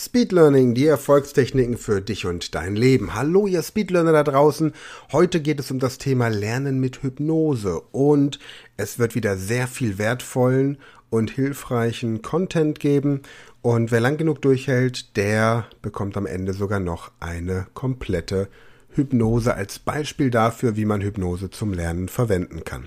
Speed 0.00 0.30
Learning, 0.30 0.74
die 0.74 0.86
Erfolgstechniken 0.86 1.76
für 1.76 2.00
dich 2.00 2.24
und 2.24 2.54
dein 2.54 2.76
Leben. 2.76 3.16
Hallo, 3.16 3.48
ihr 3.48 3.64
Speedlearner 3.64 4.12
da 4.12 4.22
draußen. 4.22 4.72
Heute 5.10 5.40
geht 5.40 5.58
es 5.58 5.72
um 5.72 5.80
das 5.80 5.98
Thema 5.98 6.28
Lernen 6.28 6.78
mit 6.78 7.02
Hypnose 7.02 7.80
und 7.90 8.38
es 8.76 9.00
wird 9.00 9.16
wieder 9.16 9.36
sehr 9.36 9.66
viel 9.66 9.98
wertvollen 9.98 10.78
und 11.10 11.32
hilfreichen 11.32 12.22
Content 12.22 12.78
geben 12.78 13.22
und 13.60 13.90
wer 13.90 13.98
lang 13.98 14.18
genug 14.18 14.40
durchhält, 14.40 15.16
der 15.16 15.66
bekommt 15.82 16.16
am 16.16 16.26
Ende 16.26 16.52
sogar 16.52 16.78
noch 16.78 17.10
eine 17.18 17.66
komplette 17.74 18.46
Hypnose 18.90 19.52
als 19.54 19.80
Beispiel 19.80 20.30
dafür, 20.30 20.76
wie 20.76 20.84
man 20.84 21.00
Hypnose 21.00 21.50
zum 21.50 21.72
Lernen 21.72 22.08
verwenden 22.08 22.62
kann. 22.62 22.86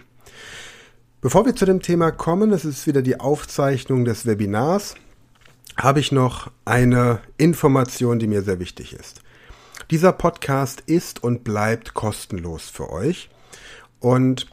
Bevor 1.20 1.46
wir 1.46 1.58
zu 1.58 1.66
dem 1.66 1.82
Thema 1.82 2.12
kommen, 2.12 2.54
es 2.54 2.64
ist 2.64 2.88
wieder 2.88 3.02
die 3.02 3.20
Aufzeichnung 3.20 4.06
des 4.06 4.26
Webinars 4.26 4.96
habe 5.84 6.00
ich 6.00 6.12
noch 6.12 6.52
eine 6.64 7.22
Information, 7.38 8.20
die 8.20 8.28
mir 8.28 8.44
sehr 8.44 8.60
wichtig 8.60 8.94
ist. 8.94 9.22
Dieser 9.90 10.12
Podcast 10.12 10.84
ist 10.86 11.24
und 11.24 11.44
bleibt 11.44 11.94
kostenlos 11.94 12.70
für 12.70 12.92
euch. 12.92 13.30
Und 14.00 14.48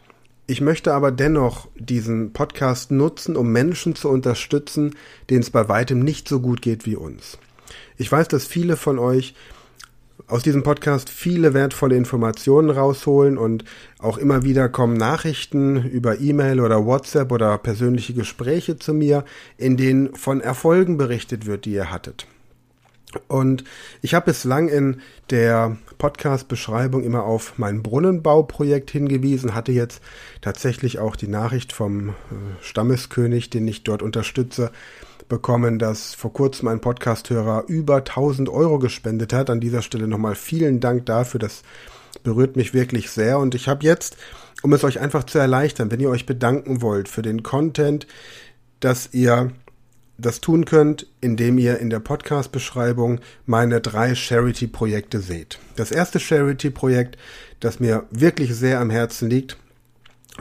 ich 0.47 0.63
möchte 0.63 0.95
aber 0.95 1.13
dennoch 1.13 1.69
diesen 1.77 2.33
Podcast 2.33 2.91
nutzen, 2.91 3.37
um 3.37 3.53
Menschen 3.53 3.95
zu 3.95 4.09
unterstützen, 4.09 4.97
denen 5.29 5.43
es 5.43 5.51
bei 5.51 5.69
weitem 5.69 6.01
nicht 6.01 6.29
so 6.29 6.41
gut 6.41 6.63
geht 6.63 6.87
wie 6.87 6.97
uns. 6.97 7.39
Ich 7.99 8.11
weiß, 8.11 8.29
dass 8.29 8.47
viele 8.47 8.77
von 8.77 8.99
euch 8.99 9.35
aus 10.27 10.43
diesem 10.43 10.63
Podcast 10.63 11.09
viele 11.09 11.55
wertvolle 11.55 11.97
Informationen 11.97 12.71
rausholen 12.71 13.39
und 13.39 13.65
auch 13.99 14.19
immer 14.19 14.43
wieder 14.43 14.69
kommen 14.69 14.97
Nachrichten 14.97 15.85
über 15.85 16.21
E-Mail 16.21 16.61
oder 16.61 16.85
WhatsApp 16.85 17.31
oder 17.31 17.57
persönliche 17.59 18.15
Gespräche 18.15 18.79
zu 18.79 18.93
mir, 18.93 19.25
in 19.57 19.77
denen 19.77 20.15
von 20.15 20.41
Erfolgen 20.41 20.97
berichtet 20.97 21.47
wird, 21.47 21.65
die 21.65 21.73
ihr 21.73 21.91
hattet. 21.91 22.27
Und 23.27 23.65
ich 24.03 24.15
habe 24.15 24.27
bislang 24.27 24.69
in 24.69 25.01
der 25.31 25.79
Podcast-Beschreibung 25.97 27.03
immer 27.03 27.25
auf 27.25 27.55
mein 27.57 27.83
Brunnenbauprojekt 27.83 28.91
hingewiesen, 28.91 29.55
hatte 29.55 29.73
jetzt 29.73 30.03
tatsächlich 30.43 30.99
auch 30.99 31.17
die 31.17 31.29
Nachricht 31.29 31.73
vom 31.73 32.11
äh, 32.11 32.13
Stammeskönig, 32.61 33.49
den 33.49 33.67
ich 33.67 33.83
dort 33.83 34.03
unterstütze, 34.03 34.73
bekommen, 35.29 35.79
dass 35.79 36.15
vor 36.15 36.33
kurzem 36.33 36.69
ein 36.69 36.81
Podcasthörer 36.81 37.65
über 37.67 37.97
1000 37.97 38.49
Euro 38.49 38.79
gespendet 38.79 39.33
hat. 39.33 39.51
An 39.51 39.61
dieser 39.61 39.83
Stelle 39.83 40.09
nochmal 40.09 40.35
vielen 40.35 40.81
Dank 40.81 41.07
dafür. 41.07 41.41
Das 41.41 41.63
berührt 42.23 42.57
mich 42.57 42.75
wirklich 42.75 43.11
sehr. 43.11 43.39
Und 43.39 43.55
ich 43.55 43.69
habe 43.69 43.85
jetzt, 43.85 44.17
um 44.63 44.73
es 44.73 44.85
euch 44.85 45.01
einfach 45.01 45.25
zu 45.25 45.39
erleichtern, 45.39 45.91
wenn 45.91 46.01
ihr 46.01 46.11
euch 46.11 46.27
bedanken 46.27 46.83
wollt 46.83 47.09
für 47.09 47.23
den 47.23 47.43
Content, 47.43 48.07
dass 48.81 49.11
ihr 49.13 49.53
das 50.19 50.41
tun 50.41 50.65
könnt, 50.65 51.07
indem 51.21 51.59
ihr 51.59 51.79
in 51.79 51.91
der 51.91 52.01
Podcast-Beschreibung 52.01 53.21
meine 53.47 53.81
drei 53.81 54.17
Charity-Projekte 54.17 55.21
seht. 55.21 55.61
Das 55.77 55.93
erste 55.93 56.19
Charity-Projekt, 56.19 57.17
das 57.61 57.79
mir 57.79 58.05
wirklich 58.11 58.55
sehr 58.55 58.81
am 58.81 58.91
Herzen 58.91 59.31
liegt, 59.31 59.57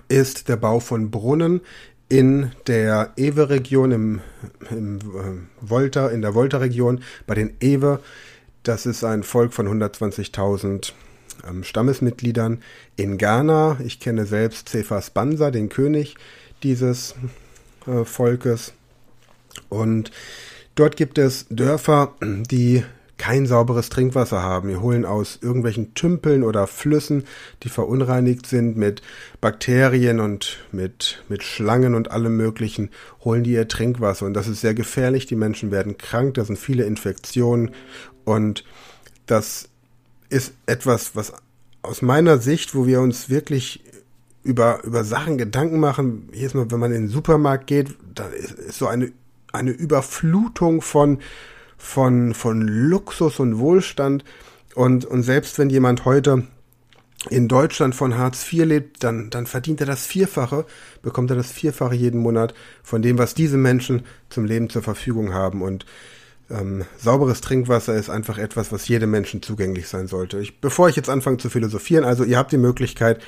ist 0.09 0.49
der 0.49 0.57
Bau 0.57 0.79
von 0.79 1.11
Brunnen 1.11 1.61
in 2.09 2.51
der 2.67 3.13
Ewe-Region, 3.17 3.91
im, 3.91 4.21
im 4.69 4.99
äh, 4.99 5.01
Volta, 5.61 6.07
in 6.09 6.21
der 6.21 6.33
Volta-Region, 6.33 7.03
bei 7.25 7.35
den 7.35 7.55
Ewe. 7.59 7.99
Das 8.63 8.85
ist 8.85 9.03
ein 9.03 9.23
Volk 9.23 9.53
von 9.53 9.67
120.000 9.67 10.93
ähm, 11.47 11.63
Stammesmitgliedern 11.63 12.61
in 12.95 13.17
Ghana. 13.17 13.77
Ich 13.83 13.99
kenne 13.99 14.25
selbst 14.25 14.69
Cephas 14.69 15.09
Bansa, 15.09 15.51
den 15.51 15.69
König 15.69 16.15
dieses 16.63 17.15
äh, 17.85 18.05
Volkes. 18.05 18.73
Und 19.69 20.11
dort 20.75 20.95
gibt 20.95 21.17
es 21.17 21.45
Dörfer, 21.49 22.15
die 22.21 22.83
kein 23.17 23.45
sauberes 23.45 23.89
Trinkwasser 23.89 24.41
haben. 24.41 24.69
Wir 24.69 24.81
holen 24.81 25.05
aus 25.05 25.39
irgendwelchen 25.41 25.93
Tümpeln 25.93 26.43
oder 26.43 26.67
Flüssen, 26.67 27.23
die 27.63 27.69
verunreinigt 27.69 28.45
sind 28.45 28.77
mit 28.77 29.01
Bakterien 29.41 30.19
und 30.19 30.59
mit, 30.71 31.23
mit 31.27 31.43
Schlangen 31.43 31.95
und 31.95 32.11
allem 32.11 32.37
möglichen, 32.37 32.89
holen 33.23 33.43
die 33.43 33.53
ihr 33.53 33.67
Trinkwasser. 33.67 34.25
Und 34.25 34.33
das 34.33 34.47
ist 34.47 34.61
sehr 34.61 34.73
gefährlich. 34.73 35.25
Die 35.25 35.35
Menschen 35.35 35.71
werden 35.71 35.97
krank, 35.97 36.35
da 36.35 36.45
sind 36.45 36.59
viele 36.59 36.85
Infektionen. 36.85 37.71
Und 38.23 38.63
das 39.25 39.69
ist 40.29 40.53
etwas, 40.65 41.15
was 41.15 41.33
aus 41.81 42.01
meiner 42.01 42.37
Sicht, 42.37 42.75
wo 42.75 42.85
wir 42.85 43.01
uns 43.01 43.29
wirklich 43.29 43.83
über, 44.43 44.83
über 44.83 45.03
Sachen 45.03 45.37
Gedanken 45.37 45.79
machen, 45.79 46.29
jedes 46.33 46.53
Mal, 46.53 46.69
wenn 46.71 46.79
man 46.79 46.91
in 46.91 47.03
den 47.03 47.09
Supermarkt 47.09 47.67
geht, 47.67 47.95
da 48.13 48.27
ist, 48.27 48.51
ist 48.51 48.79
so 48.79 48.87
eine, 48.87 49.11
eine 49.51 49.71
Überflutung 49.71 50.81
von, 50.81 51.19
von, 51.77 52.33
von 52.33 52.61
Luxus 52.61 53.39
und 53.39 53.59
Wohlstand. 53.59 54.23
Und, 54.75 55.05
und 55.05 55.23
selbst 55.23 55.57
wenn 55.59 55.69
jemand 55.69 56.05
heute 56.05 56.43
in 57.29 57.47
Deutschland 57.47 57.95
von 57.95 58.17
Hartz 58.17 58.51
IV 58.51 58.65
lebt, 58.65 59.03
dann, 59.03 59.29
dann 59.29 59.47
verdient 59.47 59.81
er 59.81 59.87
das 59.87 60.05
Vierfache, 60.05 60.65
bekommt 61.01 61.29
er 61.31 61.35
das 61.35 61.51
Vierfache 61.51 61.95
jeden 61.95 62.21
Monat 62.21 62.53
von 62.83 63.01
dem, 63.01 63.17
was 63.17 63.33
diese 63.33 63.57
Menschen 63.57 64.03
zum 64.29 64.45
Leben 64.45 64.69
zur 64.69 64.83
Verfügung 64.83 65.33
haben. 65.33 65.61
Und 65.61 65.85
ähm, 66.49 66.85
sauberes 66.97 67.41
Trinkwasser 67.41 67.95
ist 67.95 68.09
einfach 68.09 68.37
etwas, 68.37 68.71
was 68.71 68.87
jedem 68.87 69.11
Menschen 69.11 69.41
zugänglich 69.41 69.87
sein 69.87 70.07
sollte. 70.07 70.39
Ich, 70.39 70.61
bevor 70.61 70.89
ich 70.89 70.95
jetzt 70.95 71.09
anfange 71.09 71.37
zu 71.37 71.49
philosophieren, 71.49 72.05
also 72.05 72.23
ihr 72.23 72.37
habt 72.37 72.51
die 72.51 72.57
Möglichkeit, 72.57 73.21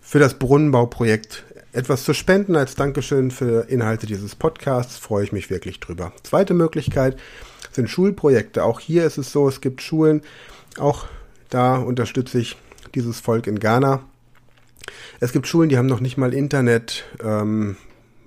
für 0.00 0.18
das 0.18 0.34
Brunnenbauprojekt 0.34 1.44
etwas 1.72 2.04
zu 2.04 2.14
spenden 2.14 2.56
als 2.56 2.74
Dankeschön 2.74 3.30
für 3.30 3.68
Inhalte 3.68 4.06
dieses 4.06 4.34
Podcasts, 4.34 4.96
freue 4.96 5.24
ich 5.24 5.32
mich 5.32 5.50
wirklich 5.50 5.78
drüber. 5.78 6.12
Zweite 6.24 6.52
Möglichkeit, 6.52 7.16
sind 7.72 7.88
Schulprojekte. 7.88 8.64
Auch 8.64 8.80
hier 8.80 9.04
ist 9.04 9.18
es 9.18 9.32
so, 9.32 9.48
es 9.48 9.60
gibt 9.60 9.82
Schulen, 9.82 10.22
auch 10.78 11.06
da 11.48 11.76
unterstütze 11.76 12.38
ich 12.38 12.56
dieses 12.94 13.20
Volk 13.20 13.46
in 13.46 13.58
Ghana. 13.58 14.02
Es 15.20 15.32
gibt 15.32 15.46
Schulen, 15.46 15.68
die 15.68 15.78
haben 15.78 15.86
noch 15.86 16.00
nicht 16.00 16.16
mal 16.16 16.32
Internet, 16.32 17.04
ähm, 17.22 17.76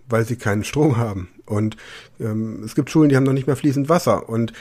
weil 0.08 0.26
sie 0.26 0.36
keinen 0.36 0.64
Strom 0.64 0.98
haben. 0.98 1.30
Und 1.46 1.78
ähm, 2.20 2.64
es 2.64 2.76
gibt 2.76 2.90
Schulen, 2.90 3.10
die 3.10 3.16
haben 3.16 3.24
noch 3.24 3.34
nicht 3.34 3.48
mehr 3.48 3.56
fließend 3.56 3.90
Wasser. 3.90 4.30
Und 4.30 4.54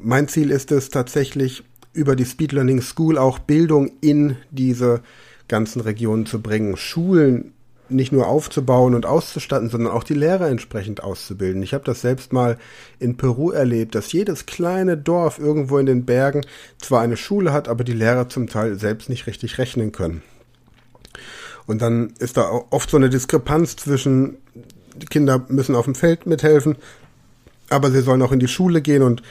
mein 0.00 0.28
Ziel 0.28 0.50
ist 0.50 0.72
es 0.72 0.90
tatsächlich, 0.90 1.64
über 1.92 2.14
die 2.14 2.24
Speed 2.24 2.52
Learning 2.52 2.80
School 2.80 3.18
auch 3.18 3.38
Bildung 3.38 3.90
in 4.00 4.36
diese 4.50 5.02
ganzen 5.48 5.80
Regionen 5.80 6.26
zu 6.26 6.40
bringen. 6.40 6.76
Schulen 6.76 7.54
nicht 7.88 8.12
nur 8.12 8.26
aufzubauen 8.26 8.94
und 8.94 9.06
auszustatten, 9.06 9.70
sondern 9.70 9.92
auch 9.92 10.04
die 10.04 10.14
Lehrer 10.14 10.48
entsprechend 10.48 11.02
auszubilden. 11.02 11.62
Ich 11.62 11.74
habe 11.74 11.84
das 11.84 12.00
selbst 12.00 12.32
mal 12.32 12.58
in 12.98 13.16
Peru 13.16 13.50
erlebt, 13.50 13.94
dass 13.94 14.12
jedes 14.12 14.46
kleine 14.46 14.96
Dorf 14.96 15.38
irgendwo 15.38 15.78
in 15.78 15.86
den 15.86 16.04
Bergen 16.04 16.42
zwar 16.80 17.00
eine 17.00 17.16
Schule 17.16 17.52
hat, 17.52 17.68
aber 17.68 17.84
die 17.84 17.92
Lehrer 17.92 18.28
zum 18.28 18.48
Teil 18.48 18.78
selbst 18.78 19.08
nicht 19.08 19.26
richtig 19.26 19.58
rechnen 19.58 19.92
können. 19.92 20.22
Und 21.66 21.82
dann 21.82 22.14
ist 22.18 22.36
da 22.36 22.50
oft 22.70 22.90
so 22.90 22.96
eine 22.96 23.10
Diskrepanz 23.10 23.76
zwischen, 23.76 24.38
die 24.96 25.06
Kinder 25.06 25.44
müssen 25.48 25.74
auf 25.74 25.84
dem 25.84 25.94
Feld 25.94 26.26
mithelfen, 26.26 26.76
aber 27.68 27.90
sie 27.90 28.00
sollen 28.00 28.22
auch 28.22 28.32
in 28.32 28.40
die 28.40 28.48
Schule 28.48 28.80
gehen 28.80 29.02
und 29.02 29.22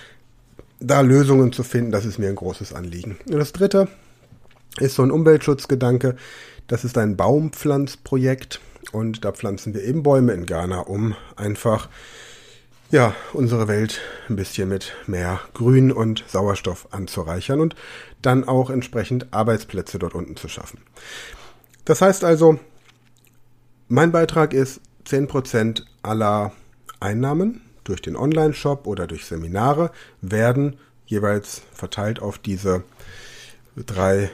da 0.79 1.01
Lösungen 1.01 1.51
zu 1.51 1.63
finden, 1.63 1.91
das 1.91 2.05
ist 2.05 2.19
mir 2.19 2.29
ein 2.29 2.35
großes 2.35 2.73
Anliegen. 2.73 3.17
Und 3.27 3.37
das 3.37 3.51
dritte 3.51 3.87
ist 4.79 4.95
so 4.95 5.03
ein 5.03 5.11
Umweltschutzgedanke, 5.11 6.15
das 6.67 6.83
ist 6.83 6.97
ein 6.97 7.17
Baumpflanzprojekt 7.17 8.59
und 8.91 9.25
da 9.25 9.31
pflanzen 9.31 9.73
wir 9.73 9.83
eben 9.83 10.03
Bäume 10.03 10.33
in 10.33 10.45
Ghana, 10.45 10.81
um 10.81 11.15
einfach 11.35 11.89
ja, 12.89 13.13
unsere 13.33 13.67
Welt 13.67 13.99
ein 14.29 14.37
bisschen 14.37 14.69
mit 14.69 14.93
mehr 15.07 15.41
Grün 15.53 15.91
und 15.91 16.23
Sauerstoff 16.27 16.87
anzureichern 16.91 17.59
und 17.59 17.75
dann 18.21 18.47
auch 18.47 18.69
entsprechend 18.69 19.33
Arbeitsplätze 19.33 19.99
dort 19.99 20.13
unten 20.13 20.37
zu 20.37 20.47
schaffen. 20.47 20.79
Das 21.85 22.01
heißt 22.01 22.23
also, 22.23 22.59
mein 23.89 24.11
Beitrag 24.11 24.53
ist 24.53 24.81
10% 25.05 25.83
aller 26.01 26.51
Einnahmen 26.99 27.61
durch 27.83 28.01
den 28.01 28.15
Online-Shop 28.15 28.87
oder 28.87 29.07
durch 29.07 29.25
Seminare 29.25 29.91
werden 30.21 30.77
jeweils 31.05 31.61
verteilt 31.73 32.21
auf 32.21 32.37
diese 32.37 32.83
drei 33.75 34.29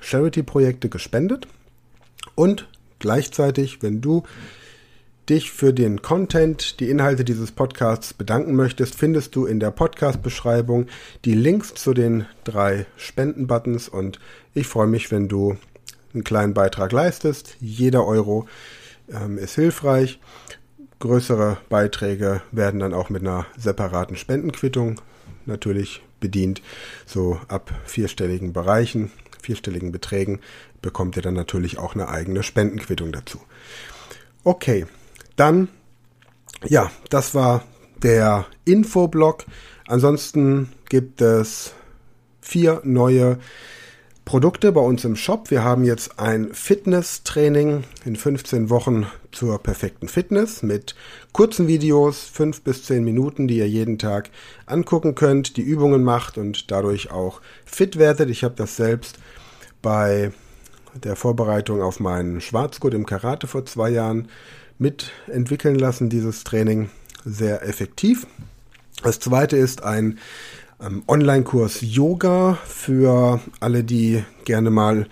Charity-Projekte 0.00 0.88
gespendet 0.88 1.46
und 2.34 2.68
gleichzeitig, 2.98 3.82
wenn 3.82 4.00
du 4.00 4.24
dich 5.28 5.52
für 5.52 5.72
den 5.72 6.02
Content, 6.02 6.80
die 6.80 6.90
Inhalte 6.90 7.24
dieses 7.24 7.52
Podcasts 7.52 8.12
bedanken 8.12 8.56
möchtest, 8.56 8.96
findest 8.96 9.36
du 9.36 9.46
in 9.46 9.60
der 9.60 9.70
Podcast-Beschreibung 9.70 10.86
die 11.24 11.34
Links 11.34 11.74
zu 11.74 11.94
den 11.94 12.26
drei 12.42 12.86
Spenden-Buttons 12.96 13.88
und 13.88 14.18
ich 14.54 14.66
freue 14.66 14.88
mich, 14.88 15.12
wenn 15.12 15.28
du 15.28 15.56
einen 16.12 16.24
kleinen 16.24 16.52
Beitrag 16.52 16.90
leistest. 16.90 17.56
Jeder 17.60 18.04
Euro 18.04 18.48
ähm, 19.08 19.38
ist 19.38 19.54
hilfreich. 19.54 20.18
Größere 20.98 21.58
Beiträge 21.68 22.42
werden 22.50 22.80
dann 22.80 22.92
auch 22.92 23.08
mit 23.08 23.22
einer 23.22 23.46
separaten 23.56 24.16
Spendenquittung 24.16 25.00
natürlich 25.46 26.02
bedient, 26.18 26.60
so 27.06 27.38
ab 27.48 27.72
vierstelligen 27.84 28.52
Bereichen 28.52 29.12
vierstelligen 29.40 29.92
Beträgen 29.92 30.40
bekommt 30.82 31.16
ihr 31.16 31.22
dann 31.22 31.34
natürlich 31.34 31.78
auch 31.78 31.94
eine 31.94 32.08
eigene 32.08 32.42
Spendenquittung 32.42 33.12
dazu. 33.12 33.40
Okay, 34.44 34.86
dann, 35.36 35.68
ja, 36.64 36.90
das 37.08 37.34
war 37.34 37.64
der 38.02 38.46
Infoblog. 38.64 39.44
Ansonsten 39.86 40.70
gibt 40.88 41.20
es 41.20 41.74
vier 42.40 42.80
neue 42.84 43.38
Produkte 44.30 44.70
bei 44.70 44.80
uns 44.80 45.04
im 45.04 45.16
Shop. 45.16 45.50
Wir 45.50 45.64
haben 45.64 45.82
jetzt 45.82 46.20
ein 46.20 46.54
Fitness-Training 46.54 47.82
in 48.04 48.14
15 48.14 48.70
Wochen 48.70 49.08
zur 49.32 49.60
perfekten 49.60 50.06
Fitness 50.06 50.62
mit 50.62 50.94
kurzen 51.32 51.66
Videos, 51.66 52.26
fünf 52.32 52.62
bis 52.62 52.84
zehn 52.84 53.02
Minuten, 53.02 53.48
die 53.48 53.56
ihr 53.56 53.68
jeden 53.68 53.98
Tag 53.98 54.30
angucken 54.66 55.16
könnt, 55.16 55.56
die 55.56 55.62
Übungen 55.62 56.04
macht 56.04 56.38
und 56.38 56.70
dadurch 56.70 57.10
auch 57.10 57.40
fit 57.66 57.98
werdet. 57.98 58.30
Ich 58.30 58.44
habe 58.44 58.54
das 58.54 58.76
selbst 58.76 59.18
bei 59.82 60.30
der 61.02 61.16
Vorbereitung 61.16 61.82
auf 61.82 61.98
meinen 61.98 62.40
Schwarzgurt 62.40 62.94
im 62.94 63.06
Karate 63.06 63.48
vor 63.48 63.66
zwei 63.66 63.90
Jahren 63.90 64.28
mitentwickeln 64.78 65.74
lassen, 65.74 66.08
dieses 66.08 66.44
Training 66.44 66.88
sehr 67.24 67.66
effektiv. 67.66 68.28
Das 69.02 69.18
zweite 69.18 69.56
ist 69.56 69.82
ein 69.82 70.18
ähm, 70.82 71.02
Online-Kurs 71.06 71.80
Yoga 71.82 72.58
für 72.64 73.40
alle, 73.60 73.84
die 73.84 74.24
gerne 74.44 74.70
mal 74.70 75.06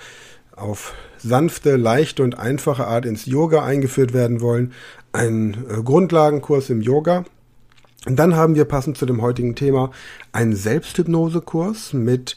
auf 0.57 0.95
sanfte, 1.19 1.77
leichte 1.77 2.23
und 2.23 2.39
einfache 2.39 2.87
Art 2.87 3.05
ins 3.05 3.27
Yoga 3.27 3.65
eingeführt 3.65 4.13
werden 4.13 4.41
wollen. 4.41 4.73
Ein 5.13 5.65
äh, 5.69 5.83
Grundlagenkurs 5.83 6.71
im 6.71 6.81
Yoga. 6.81 7.25
Und 8.07 8.17
dann 8.17 8.37
haben 8.37 8.55
wir 8.55 8.65
passend 8.65 8.97
zu 8.97 9.07
dem 9.07 9.23
heutigen 9.23 9.55
Thema 9.55 9.91
einen 10.33 10.55
Selbsthypnosekurs 10.55 11.93
mit 11.93 12.37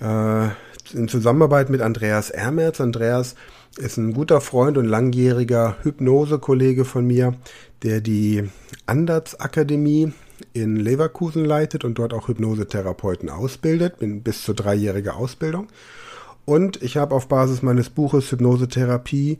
äh, 0.00 0.48
in 0.92 1.08
Zusammenarbeit 1.08 1.70
mit 1.70 1.82
Andreas 1.82 2.30
Ermerz. 2.30 2.80
Andreas 2.80 3.34
ist 3.76 3.98
ein 3.98 4.14
guter 4.14 4.40
Freund 4.40 4.78
und 4.78 4.86
langjähriger 4.86 5.76
Hypnosekollege 5.82 6.84
von 6.84 7.06
mir, 7.06 7.34
der 7.82 8.00
die 8.00 8.48
Anderts 8.86 9.38
Akademie 9.38 10.12
in 10.52 10.76
Leverkusen 10.76 11.44
leitet 11.44 11.84
und 11.84 11.98
dort 11.98 12.12
auch 12.12 12.28
Hypnosetherapeuten 12.28 13.28
ausbildet, 13.28 13.98
bin 13.98 14.22
bis 14.22 14.42
zur 14.42 14.54
dreijährige 14.54 15.14
Ausbildung. 15.14 15.68
Und 16.44 16.82
ich 16.82 16.96
habe 16.96 17.14
auf 17.14 17.28
Basis 17.28 17.62
meines 17.62 17.90
Buches 17.90 18.30
Hypnosetherapie, 18.30 19.38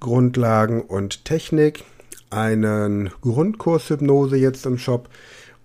Grundlagen 0.00 0.82
und 0.82 1.24
Technik 1.24 1.84
einen 2.30 3.10
Grundkurs 3.20 3.88
Hypnose 3.88 4.36
jetzt 4.36 4.66
im 4.66 4.78
Shop. 4.78 5.08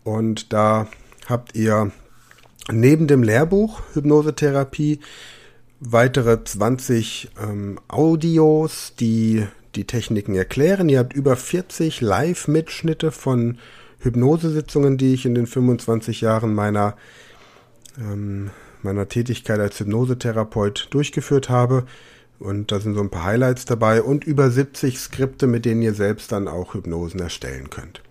Und 0.03 0.53
da 0.53 0.87
habt 1.27 1.55
ihr 1.55 1.91
neben 2.71 3.07
dem 3.07 3.23
Lehrbuch 3.23 3.81
Hypnosetherapie 3.93 4.99
weitere 5.79 6.43
20 6.43 7.29
ähm, 7.41 7.79
Audios, 7.87 8.93
die 8.99 9.45
die 9.75 9.85
Techniken 9.85 10.35
erklären. 10.35 10.89
Ihr 10.89 10.99
habt 10.99 11.13
über 11.13 11.35
40 11.35 12.01
Live-Mitschnitte 12.01 13.11
von 13.11 13.57
Hypnosesitzungen, 13.99 14.97
die 14.97 15.13
ich 15.13 15.25
in 15.25 15.35
den 15.35 15.47
25 15.47 16.21
Jahren 16.21 16.53
meiner, 16.53 16.95
ähm, 17.97 18.51
meiner 18.83 19.07
Tätigkeit 19.07 19.59
als 19.59 19.79
Hypnosetherapeut 19.79 20.87
durchgeführt 20.91 21.49
habe. 21.49 21.85
Und 22.39 22.71
da 22.71 22.79
sind 22.79 22.93
so 22.93 23.01
ein 23.01 23.09
paar 23.09 23.23
Highlights 23.23 23.65
dabei 23.65 24.01
und 24.01 24.23
über 24.23 24.51
70 24.51 24.99
Skripte, 24.99 25.47
mit 25.47 25.65
denen 25.65 25.81
ihr 25.81 25.93
selbst 25.93 26.31
dann 26.31 26.47
auch 26.47 26.75
Hypnosen 26.75 27.19
erstellen 27.19 27.69
könnt. 27.69 28.01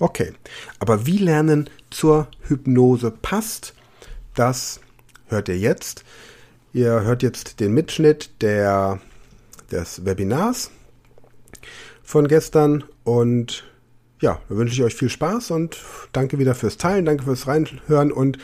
Okay, 0.00 0.32
aber 0.78 1.06
wie 1.06 1.18
Lernen 1.18 1.70
zur 1.90 2.28
Hypnose 2.42 3.10
passt, 3.10 3.74
das 4.34 4.80
hört 5.26 5.48
ihr 5.48 5.58
jetzt. 5.58 6.04
Ihr 6.72 7.02
hört 7.02 7.22
jetzt 7.22 7.60
den 7.60 7.72
Mitschnitt 7.72 8.30
der, 8.40 9.00
des 9.70 10.04
Webinars 10.04 10.70
von 12.02 12.28
gestern 12.28 12.84
und 13.04 13.64
ja, 14.20 14.40
da 14.48 14.56
wünsche 14.56 14.74
ich 14.74 14.82
euch 14.82 14.94
viel 14.94 15.08
Spaß 15.08 15.50
und 15.52 15.78
danke 16.12 16.38
wieder 16.38 16.54
fürs 16.54 16.76
Teilen, 16.76 17.04
danke 17.04 17.24
fürs 17.24 17.46
Reinhören 17.46 18.12
und 18.12 18.38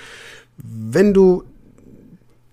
wenn 0.56 1.14
du 1.14 1.44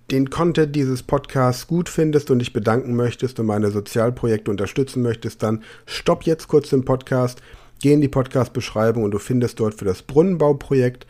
den 0.10 0.30
Content 0.30 0.76
dieses 0.76 1.04
Podcasts 1.04 1.68
gut 1.68 1.88
findest 1.88 2.32
und 2.32 2.40
dich 2.40 2.52
bedanken 2.52 2.96
möchtest 2.96 3.40
und 3.40 3.46
meine 3.46 3.72
Sozialprojekte 3.72 4.52
unterstützen 4.52 5.02
möchtest, 5.02 5.42
dann 5.42 5.64
stopp 5.86 6.24
jetzt 6.24 6.48
kurz 6.48 6.70
den 6.70 6.84
Podcast, 6.84 7.42
geh 7.80 7.94
in 7.94 8.02
die 8.02 8.10
Podcast-Beschreibung 8.10 9.04
und 9.04 9.12
du 9.12 9.20
findest 9.20 9.60
dort 9.60 9.76
für 9.76 9.86
das 9.86 10.02
Brunnenbauprojekt 10.02 11.08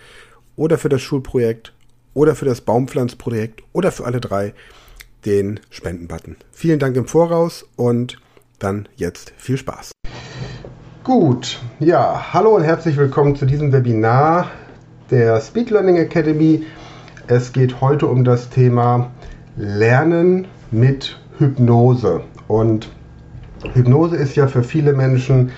oder 0.56 0.78
für 0.78 0.90
das 0.90 1.02
Schulprojekt 1.02 1.74
oder 2.14 2.36
für 2.36 2.46
das 2.46 2.62
Baumpflanzprojekt 2.62 3.64
oder 3.74 3.92
für 3.92 4.06
alle 4.06 4.22
drei 4.22 4.54
den 5.26 5.60
Spendenbutton. 5.70 6.36
Vielen 6.52 6.80
Dank 6.80 6.96
im 6.96 7.08
Voraus 7.08 7.66
und 7.76 8.20
dann 8.60 8.88
jetzt 8.96 9.34
viel 9.38 9.58
Spaß. 9.58 9.92
Gut, 11.04 11.60
ja, 11.80 12.32
hallo 12.32 12.56
und 12.56 12.64
herzlich 12.64 12.96
willkommen 12.96 13.36
zu 13.36 13.48
diesem 13.48 13.74
Webinar 13.74 14.52
der 15.10 15.42
Speed 15.42 15.72
Learning 15.72 15.96
Academy. 15.96 16.64
Es 17.26 17.54
geht 17.54 17.82
heute 17.82 18.06
um 18.06 18.24
das 18.24 18.52
Thema 18.52 19.10
Lernen 19.58 20.46
mit 20.70 21.20
Hypnose. 21.40 22.22
Und 22.48 22.88
Hypnose 23.74 24.16
ist 24.16 24.36
ja 24.36 24.46
für 24.46 24.62
viele 24.62 24.94
Menschen 24.94 25.52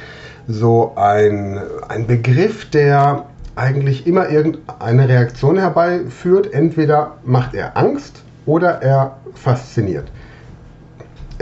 so 0.48 0.94
ein, 0.96 1.60
ein 1.90 2.08
Begriff, 2.08 2.70
der 2.70 3.26
eigentlich 3.58 4.08
immer 4.08 4.30
irgendeine 4.30 5.10
Reaktion 5.10 5.58
herbeiführt. 5.58 6.54
Entweder 6.54 7.18
macht 7.26 7.54
er 7.54 7.76
Angst 7.76 8.24
oder 8.46 8.82
er 8.82 9.18
fasziniert. 9.34 10.10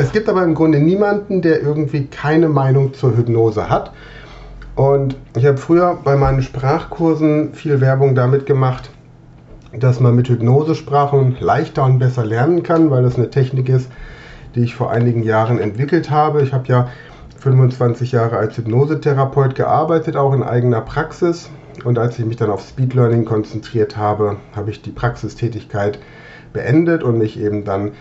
Es 0.01 0.11
gibt 0.11 0.27
aber 0.29 0.43
im 0.43 0.55
Grunde 0.55 0.79
niemanden, 0.79 1.43
der 1.43 1.61
irgendwie 1.61 2.07
keine 2.07 2.49
Meinung 2.49 2.95
zur 2.95 3.15
Hypnose 3.15 3.69
hat. 3.69 3.91
Und 4.73 5.15
ich 5.37 5.45
habe 5.45 5.59
früher 5.59 5.95
bei 6.03 6.15
meinen 6.15 6.41
Sprachkursen 6.41 7.53
viel 7.53 7.81
Werbung 7.81 8.15
damit 8.15 8.47
gemacht, 8.47 8.89
dass 9.77 9.99
man 9.99 10.15
mit 10.15 10.27
Hypnosesprachen 10.27 11.37
leichter 11.39 11.85
und 11.85 11.99
besser 11.99 12.25
lernen 12.25 12.63
kann, 12.63 12.89
weil 12.89 13.03
das 13.03 13.17
eine 13.17 13.29
Technik 13.29 13.69
ist, 13.69 13.91
die 14.55 14.61
ich 14.61 14.73
vor 14.73 14.89
einigen 14.89 15.21
Jahren 15.21 15.59
entwickelt 15.59 16.09
habe. 16.09 16.41
Ich 16.41 16.51
habe 16.51 16.67
ja 16.67 16.87
25 17.37 18.11
Jahre 18.11 18.37
als 18.37 18.57
Hypnosetherapeut 18.57 19.53
gearbeitet, 19.53 20.15
auch 20.15 20.33
in 20.33 20.41
eigener 20.41 20.81
Praxis. 20.81 21.47
Und 21.85 21.99
als 21.99 22.17
ich 22.17 22.25
mich 22.25 22.37
dann 22.37 22.49
auf 22.49 22.61
Speed 22.61 22.95
Learning 22.95 23.23
konzentriert 23.23 23.97
habe, 23.97 24.37
habe 24.55 24.71
ich 24.71 24.81
die 24.81 24.89
Praxistätigkeit 24.89 25.99
beendet 26.53 27.03
und 27.03 27.19
mich 27.19 27.39
eben 27.39 27.65
dann 27.65 27.91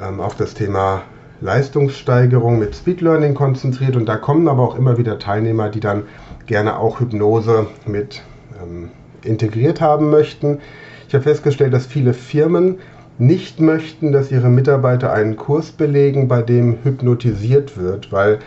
ähm, 0.00 0.20
auf 0.20 0.36
das 0.36 0.54
Thema 0.54 1.02
Leistungssteigerung 1.44 2.58
mit 2.58 2.74
Speed 2.74 3.02
Learning 3.02 3.34
konzentriert 3.34 3.96
und 3.96 4.06
da 4.06 4.16
kommen 4.16 4.48
aber 4.48 4.62
auch 4.62 4.78
immer 4.78 4.96
wieder 4.96 5.18
Teilnehmer, 5.18 5.68
die 5.68 5.80
dann 5.80 6.04
gerne 6.46 6.78
auch 6.78 7.00
Hypnose 7.00 7.66
mit 7.84 8.22
ähm, 8.62 8.88
integriert 9.22 9.82
haben 9.82 10.08
möchten. 10.08 10.60
Ich 11.06 11.12
habe 11.12 11.24
festgestellt, 11.24 11.74
dass 11.74 11.84
viele 11.84 12.14
Firmen 12.14 12.78
nicht 13.18 13.60
möchten, 13.60 14.10
dass 14.10 14.30
ihre 14.30 14.48
Mitarbeiter 14.48 15.12
einen 15.12 15.36
Kurs 15.36 15.70
belegen, 15.70 16.28
bei 16.28 16.40
dem 16.40 16.78
hypnotisiert 16.82 17.76
wird, 17.76 18.10
weil 18.10 18.38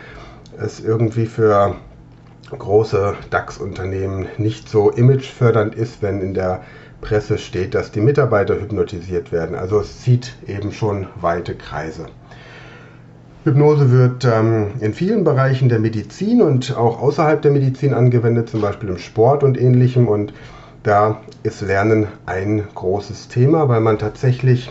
es 0.60 0.80
irgendwie 0.80 1.26
für 1.26 1.76
große 2.50 3.14
DAX-Unternehmen 3.30 4.26
nicht 4.38 4.68
so 4.68 4.90
imagefördernd 4.90 5.76
ist, 5.76 6.02
wenn 6.02 6.20
in 6.20 6.34
der 6.34 6.62
Presse 7.00 7.38
steht, 7.38 7.76
dass 7.76 7.92
die 7.92 8.00
Mitarbeiter 8.00 8.60
hypnotisiert 8.60 9.30
werden. 9.30 9.54
Also 9.54 9.78
es 9.78 10.00
zieht 10.02 10.34
eben 10.48 10.72
schon 10.72 11.06
weite 11.20 11.54
Kreise. 11.54 12.06
Hypnose 13.48 13.90
wird 13.90 14.26
ähm, 14.26 14.72
in 14.80 14.92
vielen 14.92 15.24
Bereichen 15.24 15.70
der 15.70 15.78
Medizin 15.78 16.42
und 16.42 16.76
auch 16.76 17.00
außerhalb 17.00 17.40
der 17.40 17.50
Medizin 17.50 17.94
angewendet, 17.94 18.50
zum 18.50 18.60
Beispiel 18.60 18.90
im 18.90 18.98
Sport 18.98 19.42
und 19.42 19.58
ähnlichem. 19.58 20.06
Und 20.06 20.34
da 20.82 21.20
ist 21.42 21.62
Lernen 21.62 22.08
ein 22.26 22.62
großes 22.74 23.28
Thema, 23.28 23.68
weil 23.68 23.80
man 23.80 23.98
tatsächlich 23.98 24.70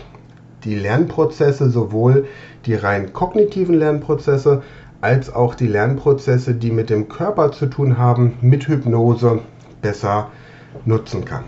die 0.62 0.76
Lernprozesse, 0.76 1.70
sowohl 1.70 2.26
die 2.66 2.74
rein 2.74 3.12
kognitiven 3.12 3.74
Lernprozesse 3.74 4.62
als 5.00 5.34
auch 5.34 5.56
die 5.56 5.66
Lernprozesse, 5.66 6.54
die 6.54 6.70
mit 6.70 6.88
dem 6.88 7.08
Körper 7.08 7.50
zu 7.50 7.66
tun 7.66 7.98
haben, 7.98 8.34
mit 8.40 8.68
Hypnose 8.68 9.40
besser 9.82 10.30
nutzen 10.84 11.24
kann. 11.24 11.44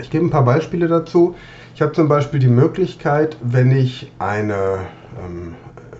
Ich 0.00 0.10
gebe 0.10 0.24
ein 0.24 0.30
paar 0.30 0.44
Beispiele 0.44 0.86
dazu. 0.86 1.34
Ich 1.74 1.82
habe 1.82 1.92
zum 1.92 2.08
Beispiel 2.08 2.38
die 2.38 2.48
Möglichkeit, 2.48 3.36
wenn 3.42 3.72
ich 3.72 4.12
eine 4.18 4.86
ähm, 5.24 5.54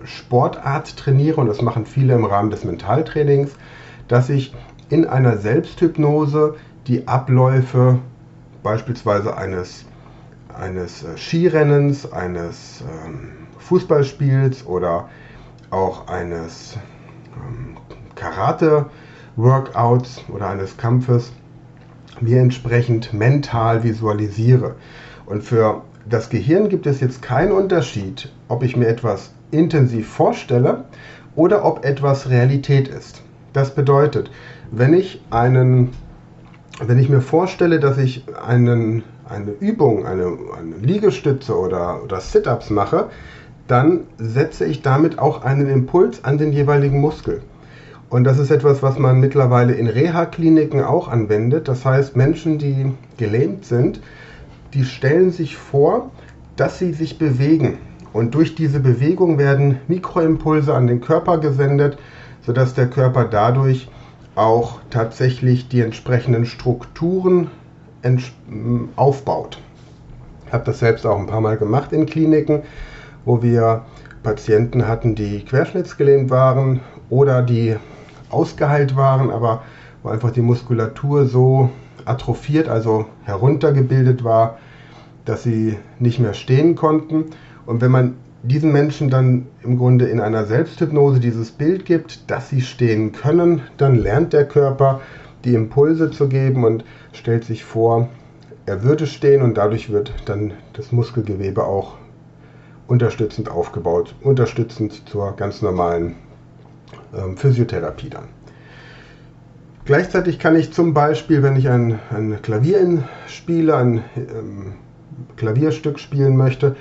Sportart 0.09 0.97
trainiere, 0.97 1.39
und 1.39 1.47
das 1.47 1.61
machen 1.61 1.85
viele 1.85 2.15
im 2.15 2.25
Rahmen 2.25 2.49
des 2.49 2.63
Mentaltrainings, 2.63 3.51
dass 4.07 4.29
ich 4.29 4.53
in 4.89 5.05
einer 5.05 5.37
Selbsthypnose 5.37 6.55
die 6.87 7.07
Abläufe 7.07 7.99
beispielsweise 8.63 9.37
eines, 9.37 9.85
eines 10.53 11.03
äh, 11.03 11.17
Skirennens, 11.17 12.11
eines 12.11 12.81
ähm, 12.81 13.29
Fußballspiels 13.59 14.65
oder 14.65 15.09
auch 15.69 16.07
eines 16.07 16.77
ähm, 17.35 17.77
Karate-Workouts 18.15 20.23
oder 20.29 20.49
eines 20.49 20.77
Kampfes 20.77 21.31
mir 22.19 22.41
entsprechend 22.41 23.13
mental 23.13 23.83
visualisiere. 23.83 24.75
Und 25.25 25.43
für 25.43 25.83
das 26.09 26.29
Gehirn 26.29 26.69
gibt 26.69 26.87
es 26.87 26.99
jetzt 26.99 27.21
keinen 27.21 27.51
Unterschied, 27.51 28.31
ob 28.47 28.63
ich 28.63 28.75
mir 28.75 28.87
etwas 28.87 29.31
intensiv 29.51 30.07
vorstelle 30.07 30.85
oder 31.35 31.65
ob 31.65 31.85
etwas 31.85 32.29
Realität 32.29 32.87
ist. 32.87 33.21
Das 33.53 33.73
bedeutet, 33.73 34.29
wenn 34.71 34.93
ich 34.93 35.21
einen 35.29 35.89
wenn 36.85 36.97
ich 36.97 37.09
mir 37.09 37.21
vorstelle, 37.21 37.79
dass 37.79 37.97
ich 37.97 38.23
einen, 38.41 39.03
eine 39.27 39.51
Übung, 39.51 40.05
eine, 40.05 40.37
eine 40.57 40.77
Liegestütze 40.81 41.57
oder, 41.57 42.03
oder 42.03 42.21
Sit-ups 42.21 42.69
mache, 42.69 43.09
dann 43.67 44.01
setze 44.17 44.65
ich 44.65 44.81
damit 44.81 45.19
auch 45.19 45.43
einen 45.43 45.69
Impuls 45.69 46.23
an 46.23 46.37
den 46.37 46.53
jeweiligen 46.53 47.01
Muskel. 47.01 47.41
Und 48.09 48.23
das 48.23 48.39
ist 48.39 48.49
etwas, 48.49 48.81
was 48.81 48.97
man 48.97 49.19
mittlerweile 49.19 49.73
in 49.73 49.87
Reha-Kliniken 49.87 50.83
auch 50.83 51.07
anwendet. 51.07 51.67
Das 51.67 51.85
heißt, 51.85 52.15
Menschen, 52.15 52.57
die 52.57 52.91
gelähmt 53.17 53.65
sind, 53.65 54.01
die 54.73 54.83
stellen 54.83 55.31
sich 55.31 55.57
vor, 55.57 56.09
dass 56.55 56.79
sie 56.79 56.93
sich 56.93 57.19
bewegen. 57.19 57.77
Und 58.13 58.33
durch 58.35 58.55
diese 58.55 58.79
Bewegung 58.79 59.37
werden 59.37 59.79
Mikroimpulse 59.87 60.73
an 60.73 60.87
den 60.87 61.01
Körper 61.01 61.37
gesendet, 61.37 61.97
sodass 62.41 62.73
der 62.73 62.89
Körper 62.89 63.25
dadurch 63.25 63.89
auch 64.35 64.79
tatsächlich 64.89 65.67
die 65.67 65.81
entsprechenden 65.81 66.45
Strukturen 66.45 67.51
aufbaut. 68.95 69.59
Ich 70.47 70.53
habe 70.53 70.63
das 70.63 70.79
selbst 70.79 71.05
auch 71.05 71.19
ein 71.19 71.27
paar 71.27 71.41
Mal 71.41 71.57
gemacht 71.57 71.91
in 71.91 72.05
Kliniken, 72.05 72.63
wo 73.25 73.43
wir 73.43 73.83
Patienten 74.23 74.87
hatten, 74.87 75.15
die 75.15 75.45
querschnittsgelähmt 75.45 76.29
waren 76.29 76.79
oder 77.09 77.41
die 77.41 77.75
ausgeheilt 78.29 78.95
waren, 78.95 79.29
aber 79.29 79.63
wo 80.01 80.09
einfach 80.09 80.31
die 80.31 80.41
Muskulatur 80.41 81.25
so 81.25 81.69
atrophiert, 82.05 82.69
also 82.69 83.05
heruntergebildet 83.25 84.23
war, 84.23 84.57
dass 85.25 85.43
sie 85.43 85.77
nicht 85.99 86.19
mehr 86.19 86.33
stehen 86.33 86.75
konnten. 86.75 87.25
Und 87.69 87.81
wenn 87.81 87.91
man 87.91 88.15
diesen 88.41 88.71
Menschen 88.71 89.11
dann 89.11 89.45
im 89.61 89.77
Grunde 89.77 90.05
in 90.05 90.19
einer 90.19 90.45
Selbsthypnose 90.45 91.19
dieses 91.19 91.51
Bild 91.51 91.85
gibt, 91.85 92.31
dass 92.31 92.49
sie 92.49 92.61
stehen 92.61 93.11
können, 93.11 93.61
dann 93.77 93.93
lernt 93.93 94.33
der 94.33 94.47
Körper 94.47 95.01
die 95.45 95.53
Impulse 95.53 96.09
zu 96.09 96.27
geben 96.27 96.63
und 96.63 96.83
stellt 97.13 97.43
sich 97.43 97.63
vor, 97.63 98.09
er 98.65 98.81
würde 98.81 99.05
stehen 99.05 99.43
und 99.43 99.55
dadurch 99.55 99.91
wird 99.91 100.11
dann 100.25 100.53
das 100.73 100.91
Muskelgewebe 100.91 101.63
auch 101.63 101.99
unterstützend 102.87 103.51
aufgebaut, 103.51 104.15
unterstützend 104.21 105.07
zur 105.07 105.35
ganz 105.35 105.61
normalen 105.61 106.15
ähm, 107.15 107.37
Physiotherapie 107.37 108.09
dann. 108.09 108.29
Gleichzeitig 109.85 110.39
kann 110.39 110.55
ich 110.55 110.73
zum 110.73 110.95
Beispiel, 110.95 111.43
wenn 111.43 111.55
ich 111.55 111.69
ein, 111.69 111.99
ein 112.09 112.41
Klavier 112.41 113.03
spiele, 113.27 113.75
ein 113.75 114.03
ähm, 114.15 114.73
Klavierstück 115.35 115.99
spielen 115.99 116.35
möchte, 116.35 116.75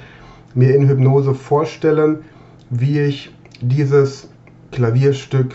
mir 0.55 0.75
in 0.75 0.89
Hypnose 0.89 1.35
vorstellen, 1.35 2.25
wie 2.71 3.01
ich 3.01 3.35
dieses 3.61 4.29
Klavierstück 4.73 5.55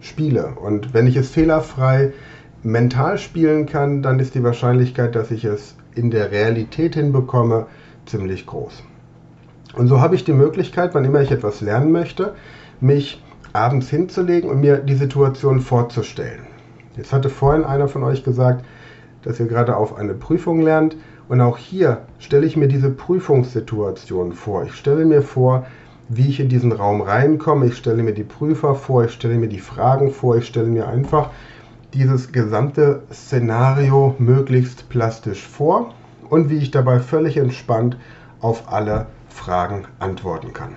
spiele. 0.00 0.54
Und 0.60 0.94
wenn 0.94 1.06
ich 1.06 1.16
es 1.16 1.30
fehlerfrei 1.30 2.12
mental 2.62 3.18
spielen 3.18 3.66
kann, 3.66 4.02
dann 4.02 4.18
ist 4.18 4.34
die 4.34 4.42
Wahrscheinlichkeit, 4.42 5.14
dass 5.14 5.30
ich 5.30 5.44
es 5.44 5.76
in 5.94 6.10
der 6.10 6.30
Realität 6.30 6.94
hinbekomme, 6.94 7.66
ziemlich 8.06 8.46
groß. 8.46 8.82
Und 9.74 9.88
so 9.88 10.00
habe 10.00 10.14
ich 10.14 10.24
die 10.24 10.32
Möglichkeit, 10.32 10.94
wann 10.94 11.04
immer 11.04 11.20
ich 11.20 11.30
etwas 11.30 11.60
lernen 11.60 11.92
möchte, 11.92 12.34
mich 12.80 13.22
abends 13.52 13.88
hinzulegen 13.90 14.50
und 14.50 14.60
mir 14.60 14.78
die 14.78 14.94
Situation 14.94 15.60
vorzustellen. 15.60 16.46
Jetzt 16.96 17.12
hatte 17.12 17.28
vorhin 17.28 17.64
einer 17.64 17.88
von 17.88 18.02
euch 18.02 18.24
gesagt, 18.24 18.64
dass 19.22 19.38
ihr 19.40 19.46
gerade 19.46 19.76
auf 19.76 19.96
eine 19.96 20.14
Prüfung 20.14 20.60
lernt. 20.60 20.96
Und 21.28 21.40
auch 21.40 21.58
hier 21.58 22.02
stelle 22.18 22.46
ich 22.46 22.56
mir 22.56 22.68
diese 22.68 22.90
Prüfungssituation 22.90 24.32
vor. 24.32 24.64
Ich 24.64 24.74
stelle 24.74 25.04
mir 25.04 25.22
vor, 25.22 25.66
wie 26.08 26.28
ich 26.28 26.40
in 26.40 26.48
diesen 26.48 26.72
Raum 26.72 27.02
reinkomme. 27.02 27.66
Ich 27.66 27.76
stelle 27.76 28.02
mir 28.02 28.14
die 28.14 28.24
Prüfer 28.24 28.74
vor, 28.74 29.04
ich 29.04 29.12
stelle 29.12 29.36
mir 29.36 29.48
die 29.48 29.58
Fragen 29.58 30.10
vor, 30.10 30.36
ich 30.36 30.46
stelle 30.46 30.68
mir 30.68 30.88
einfach 30.88 31.30
dieses 31.92 32.32
gesamte 32.32 33.02
Szenario 33.12 34.14
möglichst 34.18 34.88
plastisch 34.88 35.46
vor 35.46 35.94
und 36.30 36.50
wie 36.50 36.58
ich 36.58 36.70
dabei 36.70 37.00
völlig 37.00 37.36
entspannt 37.36 37.96
auf 38.40 38.72
alle 38.72 39.06
Fragen 39.28 39.84
antworten 39.98 40.52
kann. 40.52 40.76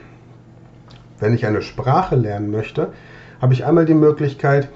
Wenn 1.20 1.34
ich 1.34 1.46
eine 1.46 1.62
Sprache 1.62 2.16
lernen 2.16 2.52
möchte, 2.52 2.94
habe 3.42 3.54
ich 3.54 3.66
einmal 3.66 3.86
die 3.86 3.94
Möglichkeit, 3.94 4.70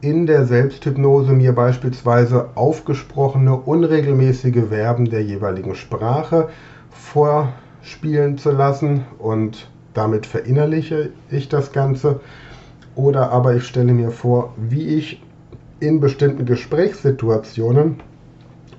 in 0.00 0.26
der 0.26 0.44
Selbsthypnose 0.44 1.32
mir 1.32 1.52
beispielsweise 1.52 2.50
aufgesprochene, 2.54 3.56
unregelmäßige 3.56 4.68
Verben 4.68 5.10
der 5.10 5.24
jeweiligen 5.24 5.74
Sprache 5.74 6.48
vorspielen 6.90 8.38
zu 8.38 8.52
lassen 8.52 9.04
und 9.18 9.68
damit 9.94 10.26
verinnerliche 10.26 11.10
ich 11.30 11.48
das 11.48 11.72
Ganze. 11.72 12.20
Oder 12.94 13.32
aber 13.32 13.56
ich 13.56 13.64
stelle 13.64 13.92
mir 13.92 14.10
vor, 14.10 14.54
wie 14.56 14.86
ich 14.86 15.22
in 15.80 16.00
bestimmten 16.00 16.44
Gesprächssituationen 16.44 18.00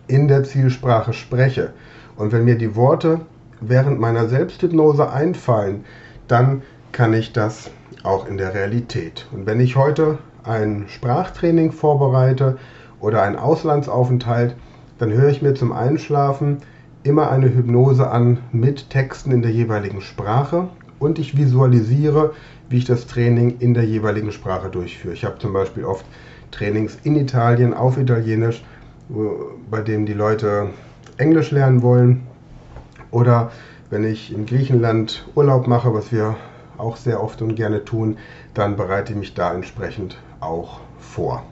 in 0.08 0.28
der 0.28 0.44
Zielsprache 0.44 1.14
spreche. 1.14 1.74
Und 2.16 2.32
wenn 2.32 2.46
mir 2.46 2.58
die 2.58 2.76
Worte 2.76 3.22
während 3.62 4.00
meiner 4.00 4.28
Selbsthypnose 4.28 5.12
einfallen, 5.12 5.84
dann 6.28 6.62
kann 6.92 7.14
ich 7.14 7.34
das 7.34 7.70
auch 8.04 8.28
in 8.28 8.38
der 8.38 8.54
Realität. 8.54 9.28
Und 9.32 9.46
wenn 9.46 9.60
ich 9.60 9.76
heute 9.76 10.18
ein 10.44 10.86
Sprachtraining 10.88 11.72
vorbereite 11.72 12.58
oder 13.00 13.22
einen 13.22 13.36
Auslandsaufenthalt, 13.36 14.56
dann 14.98 15.12
höre 15.12 15.30
ich 15.30 15.42
mir 15.42 15.54
zum 15.54 15.72
Einschlafen 15.72 16.58
immer 17.04 17.32
eine 17.32 17.54
Hypnose 17.54 18.10
an 18.12 18.40
mit 18.52 18.90
Texten 18.90 19.32
in 19.32 19.42
der 19.42 19.52
jeweiligen 19.52 20.02
Sprache 20.02 20.68
und 21.00 21.18
ich 21.18 21.38
visualisiere, 21.38 22.34
wie 22.70 22.78
ich 22.78 22.86
das 22.86 23.08
Training 23.08 23.58
in 23.60 23.74
der 23.74 23.86
jeweiligen 23.86 24.32
Sprache 24.32 24.70
durchführe. 24.70 25.14
Ich 25.14 25.24
habe 25.24 25.40
zum 25.40 25.54
Beispiel 25.54 25.86
oft 25.86 26.06
Trainings 26.52 26.98
in 27.04 27.16
Italien 27.16 27.74
auf 27.74 27.98
Italienisch, 27.98 28.64
bei 29.72 29.82
denen 29.82 30.06
die 30.06 30.14
Leute 30.14 30.68
Englisch 31.18 31.52
lernen 31.52 31.82
wollen. 31.82 32.28
Oder 33.12 33.52
wenn 33.90 34.04
ich 34.04 34.34
in 34.34 34.46
Griechenland 34.46 35.26
Urlaub 35.36 35.68
mache, 35.68 35.94
was 35.94 36.12
wir 36.12 36.36
auch 36.78 36.96
sehr 36.96 37.24
oft 37.24 37.42
und 37.42 37.56
gerne 37.56 37.86
tun, 37.86 38.18
dann 38.54 38.76
bereite 38.76 39.14
ich 39.14 39.20
mich 39.20 39.34
da 39.34 39.54
entsprechend 39.54 40.18
auch 40.40 40.80
vor. 41.00 41.44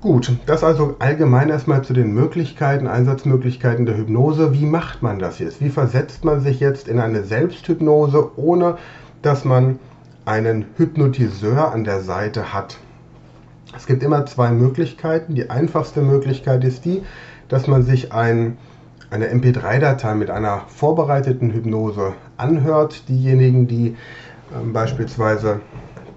Gut, 0.00 0.32
das 0.44 0.62
also 0.62 0.96
allgemein 0.98 1.48
erstmal 1.48 1.82
zu 1.82 1.94
den 1.94 2.12
Möglichkeiten, 2.12 2.86
Einsatzmöglichkeiten 2.86 3.86
der 3.86 3.96
Hypnose. 3.96 4.52
Wie 4.52 4.66
macht 4.66 5.02
man 5.02 5.18
das 5.18 5.38
jetzt? 5.38 5.62
Wie 5.62 5.70
versetzt 5.70 6.24
man 6.24 6.40
sich 6.40 6.60
jetzt 6.60 6.88
in 6.88 7.00
eine 7.00 7.22
Selbsthypnose, 7.22 8.38
ohne 8.38 8.76
dass 9.22 9.46
man 9.46 9.78
einen 10.26 10.66
Hypnotiseur 10.76 11.72
an 11.72 11.84
der 11.84 12.02
Seite 12.02 12.52
hat? 12.52 12.76
Es 13.74 13.86
gibt 13.86 14.02
immer 14.02 14.26
zwei 14.26 14.50
Möglichkeiten. 14.50 15.34
Die 15.34 15.48
einfachste 15.48 16.02
Möglichkeit 16.02 16.64
ist 16.64 16.84
die, 16.84 17.02
dass 17.48 17.66
man 17.66 17.82
sich 17.82 18.12
ein 18.12 18.58
eine 19.14 19.32
MP3-Datei 19.32 20.14
mit 20.14 20.28
einer 20.28 20.62
vorbereiteten 20.66 21.52
Hypnose 21.52 22.14
anhört. 22.36 23.08
Diejenigen, 23.08 23.68
die 23.68 23.96
ähm, 24.54 24.72
beispielsweise 24.72 25.60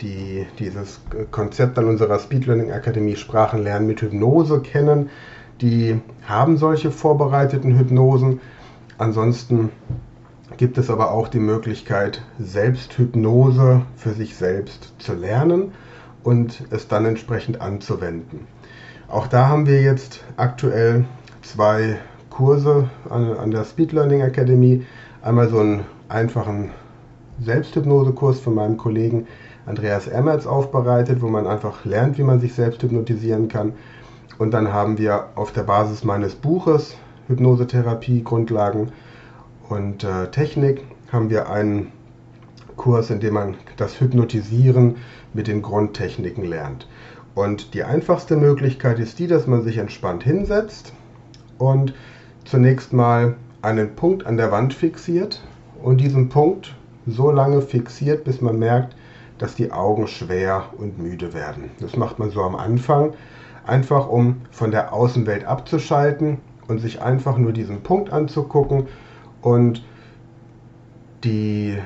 die, 0.02 0.46
dieses 0.60 1.02
Konzept 1.32 1.78
an 1.78 1.88
unserer 1.88 2.20
Speed 2.20 2.46
Learning 2.46 2.72
Akademie 2.72 3.16
Sprachenlernen 3.16 3.88
mit 3.88 4.02
Hypnose 4.02 4.62
kennen, 4.62 5.10
die 5.62 6.00
haben 6.28 6.58
solche 6.58 6.92
vorbereiteten 6.92 7.78
Hypnosen. 7.78 8.42
Ansonsten 8.98 9.72
gibt 10.58 10.78
es 10.78 10.90
aber 10.90 11.12
auch 11.12 11.28
die 11.28 11.40
Möglichkeit, 11.40 12.22
Selbsthypnose 12.40 13.82
für 13.96 14.14
sich 14.14 14.36
selbst 14.36 14.94
zu 15.00 15.14
lernen 15.14 15.72
und 16.24 16.64
es 16.70 16.88
dann 16.88 17.06
entsprechend 17.06 17.62
anzuwenden. 17.62 18.48
Auch 19.08 19.28
da 19.28 19.48
haben 19.48 19.68
wir 19.68 19.82
jetzt 19.82 20.24
aktuell 20.36 21.06
zwei 21.42 21.98
Kurse 22.30 22.90
an, 23.10 23.38
an 23.38 23.52
der 23.52 23.64
Speed 23.64 23.94
Learning 23.94 24.22
Academy. 24.22 24.86
Einmal 25.22 25.50
so 25.50 25.60
einen 25.60 25.86
einfachen 26.10 26.72
Selbsthypnosekurs 27.40 28.40
von 28.40 28.56
meinem 28.56 28.78
Kollegen 28.78 29.28
Andreas 29.68 30.08
Emmerts 30.08 30.48
aufbereitet, 30.48 31.22
wo 31.22 31.28
man 31.28 31.46
einfach 31.46 31.86
lernt, 31.86 32.18
wie 32.18 32.24
man 32.24 32.40
sich 32.40 32.54
selbst 32.54 32.82
hypnotisieren 32.82 33.50
kann. 33.50 33.74
Und 34.40 34.52
dann 34.52 34.74
haben 34.74 34.98
wir 34.98 35.28
auf 35.36 35.52
der 35.52 35.64
Basis 35.64 36.04
meines 36.04 36.36
Buches 36.36 36.96
Hypnosetherapie, 37.28 38.24
Grundlagen 38.24 38.92
und 39.68 40.04
äh, 40.04 40.32
Technik 40.32 40.84
haben 41.12 41.30
wir 41.30 41.50
einen 41.50 41.92
Kurs, 42.78 43.10
in 43.10 43.20
dem 43.20 43.34
man 43.34 43.56
das 43.76 44.00
Hypnotisieren 44.00 44.96
mit 45.34 45.48
den 45.48 45.62
Grundtechniken 45.62 46.46
lernt. 46.46 46.88
Und 47.36 47.74
die 47.74 47.84
einfachste 47.84 48.38
Möglichkeit 48.38 49.00
ist 49.00 49.20
die, 49.20 49.28
dass 49.28 49.46
man 49.46 49.62
sich 49.64 49.78
entspannt 49.78 50.24
hinsetzt 50.24 50.94
und 51.58 51.94
zunächst 52.46 52.94
mal 52.94 53.36
einen 53.62 53.96
Punkt 53.96 54.26
an 54.26 54.38
der 54.38 54.52
Wand 54.52 54.74
fixiert 54.74 55.44
und 55.84 56.00
diesen 56.00 56.30
Punkt 56.30 56.76
so 57.06 57.32
lange 57.32 57.62
fixiert, 57.62 58.24
bis 58.24 58.42
man 58.42 58.58
merkt, 58.58 58.96
dass 59.38 59.56
die 59.56 59.72
Augen 59.72 60.08
schwer 60.08 60.66
und 60.78 61.00
müde 61.00 61.34
werden. 61.34 61.72
Das 61.80 61.96
macht 61.96 62.20
man 62.20 62.30
so 62.32 62.42
am 62.42 62.56
Anfang, 62.56 63.14
einfach 63.66 64.08
um 64.08 64.42
von 64.52 64.72
der 64.72 64.94
Außenwelt 64.94 65.46
abzuschalten 65.46 66.40
und 66.68 66.80
sich 66.80 67.02
einfach 67.02 67.38
nur 67.38 67.54
diesen 67.54 67.82
Punkt 67.82 68.12
anzugucken 68.12 68.88
und 69.42 69.84
die, 71.24 71.78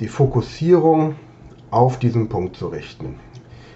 die 0.00 0.08
Fokussierung 0.08 1.16
auf 1.70 1.98
diesen 1.98 2.28
Punkt 2.28 2.56
zu 2.56 2.68
richten. 2.68 3.16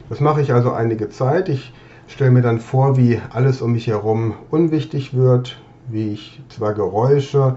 Das 0.09 0.21
mache 0.21 0.41
ich 0.41 0.53
also 0.53 0.73
einige 0.73 1.09
Zeit. 1.09 1.49
Ich 1.49 1.73
stelle 2.07 2.31
mir 2.31 2.43
dann 2.43 2.61
vor, 2.61 2.97
wie 2.97 3.21
alles 3.33 3.62
um 3.62 3.73
mich 3.73 3.87
herum 3.87 4.35
unwichtig 4.51 5.15
wird, 5.15 5.61
wie 5.89 6.12
ich 6.12 6.43
zwar 6.49 6.75
Geräusche 6.75 7.57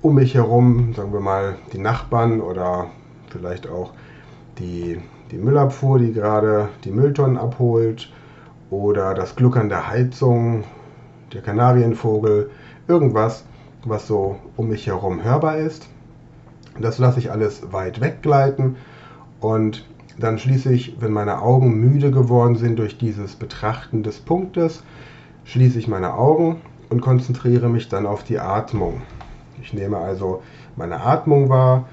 um 0.00 0.14
mich 0.14 0.34
herum, 0.34 0.94
sagen 0.94 1.12
wir 1.12 1.20
mal 1.20 1.56
die 1.72 1.78
Nachbarn 1.78 2.40
oder 2.40 2.86
vielleicht 3.30 3.68
auch 3.68 3.92
die, 4.58 5.00
die 5.30 5.38
Müllabfuhr, 5.38 5.98
die 5.98 6.12
gerade 6.12 6.68
die 6.84 6.90
Mülltonnen 6.90 7.36
abholt 7.36 8.12
oder 8.70 9.14
das 9.14 9.36
Gluckern 9.36 9.68
der 9.68 9.88
Heizung, 9.88 10.64
der 11.32 11.42
Kanarienvogel, 11.42 12.50
irgendwas, 12.86 13.44
was 13.84 14.06
so 14.06 14.38
um 14.56 14.68
mich 14.68 14.86
herum 14.86 15.22
hörbar 15.22 15.58
ist. 15.58 15.88
Das 16.80 16.98
lasse 16.98 17.18
ich 17.18 17.30
alles 17.30 17.72
weit 17.72 18.00
weggleiten 18.00 18.76
und 19.40 19.86
dann 20.18 20.38
schließe 20.38 20.72
ich, 20.72 21.00
wenn 21.00 21.12
meine 21.12 21.42
Augen 21.42 21.74
müde 21.78 22.10
geworden 22.10 22.56
sind 22.56 22.78
durch 22.78 22.98
dieses 22.98 23.36
Betrachten 23.36 24.02
des 24.02 24.18
Punktes, 24.18 24.82
schließe 25.44 25.78
ich 25.78 25.86
meine 25.86 26.14
Augen 26.14 26.60
und 26.90 27.00
konzentriere 27.00 27.68
mich 27.68 27.88
dann 27.88 28.06
auf 28.06 28.24
die 28.24 28.40
Atmung. 28.40 29.02
Ich 29.62 29.72
nehme 29.72 29.98
also 29.98 30.42
meine 30.76 31.00
Atmung 31.00 31.48
wahr 31.48 31.88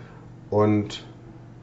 und 0.50 1.06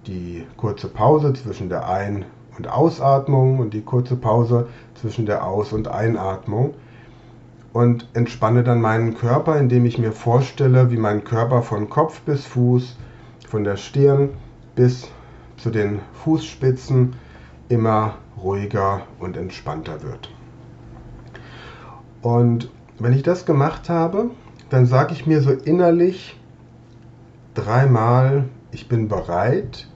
die 0.07 0.47
kurze 0.57 0.89
Pause 0.89 1.33
zwischen 1.35 1.69
der 1.69 1.89
Ein- 1.89 2.25
und 2.57 2.69
Ausatmung 2.69 3.59
und 3.59 3.73
die 3.73 3.83
kurze 3.83 4.17
Pause 4.17 4.69
zwischen 4.95 5.27
der 5.27 5.47
Aus- 5.47 5.73
und 5.73 5.89
Einatmung 5.89 6.75
und 7.73 8.07
entspanne 8.13 8.63
dann 8.63 8.81
meinen 8.81 9.15
Körper, 9.15 9.59
indem 9.59 9.87
ich 9.87 9.99
mir 9.99 10.13
vorstelle, 10.13 10.91
wie 10.91 10.99
mein 10.99 11.25
Körper 11.25 11.63
von 11.63 11.89
Kopf 11.89 12.21
bis 12.23 12.45
Fuß, 12.47 12.97
von 13.49 13.65
der 13.65 13.77
Stirn 13.77 14.31
bis 14.75 15.09
zu 15.57 15.71
den 15.71 16.01
Fußspitzen 16.25 17.15
immer 17.69 18.15
ruhiger 18.43 19.03
und 19.19 19.37
entspannter 19.37 20.03
wird. 20.03 20.31
Und 22.21 22.71
wenn 22.99 23.13
ich 23.13 23.23
das 23.23 23.47
gemacht 23.47 23.89
habe, 23.89 24.31
dann 24.71 24.87
sage 24.87 25.13
ich 25.13 25.27
mir 25.27 25.41
so 25.41 25.51
innerlich 25.51 26.39
dreimal, 27.55 28.45
ich 28.71 28.89
bin 28.89 29.09
bereit, 29.09 29.89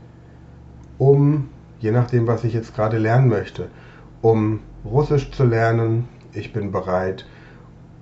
um, 0.98 1.48
je 1.80 1.90
nachdem, 1.90 2.26
was 2.26 2.44
ich 2.44 2.54
jetzt 2.54 2.74
gerade 2.74 2.98
lernen 2.98 3.28
möchte, 3.28 3.68
um 4.22 4.60
Russisch 4.84 5.30
zu 5.30 5.44
lernen, 5.44 6.08
ich 6.32 6.52
bin 6.52 6.72
bereit, 6.72 7.26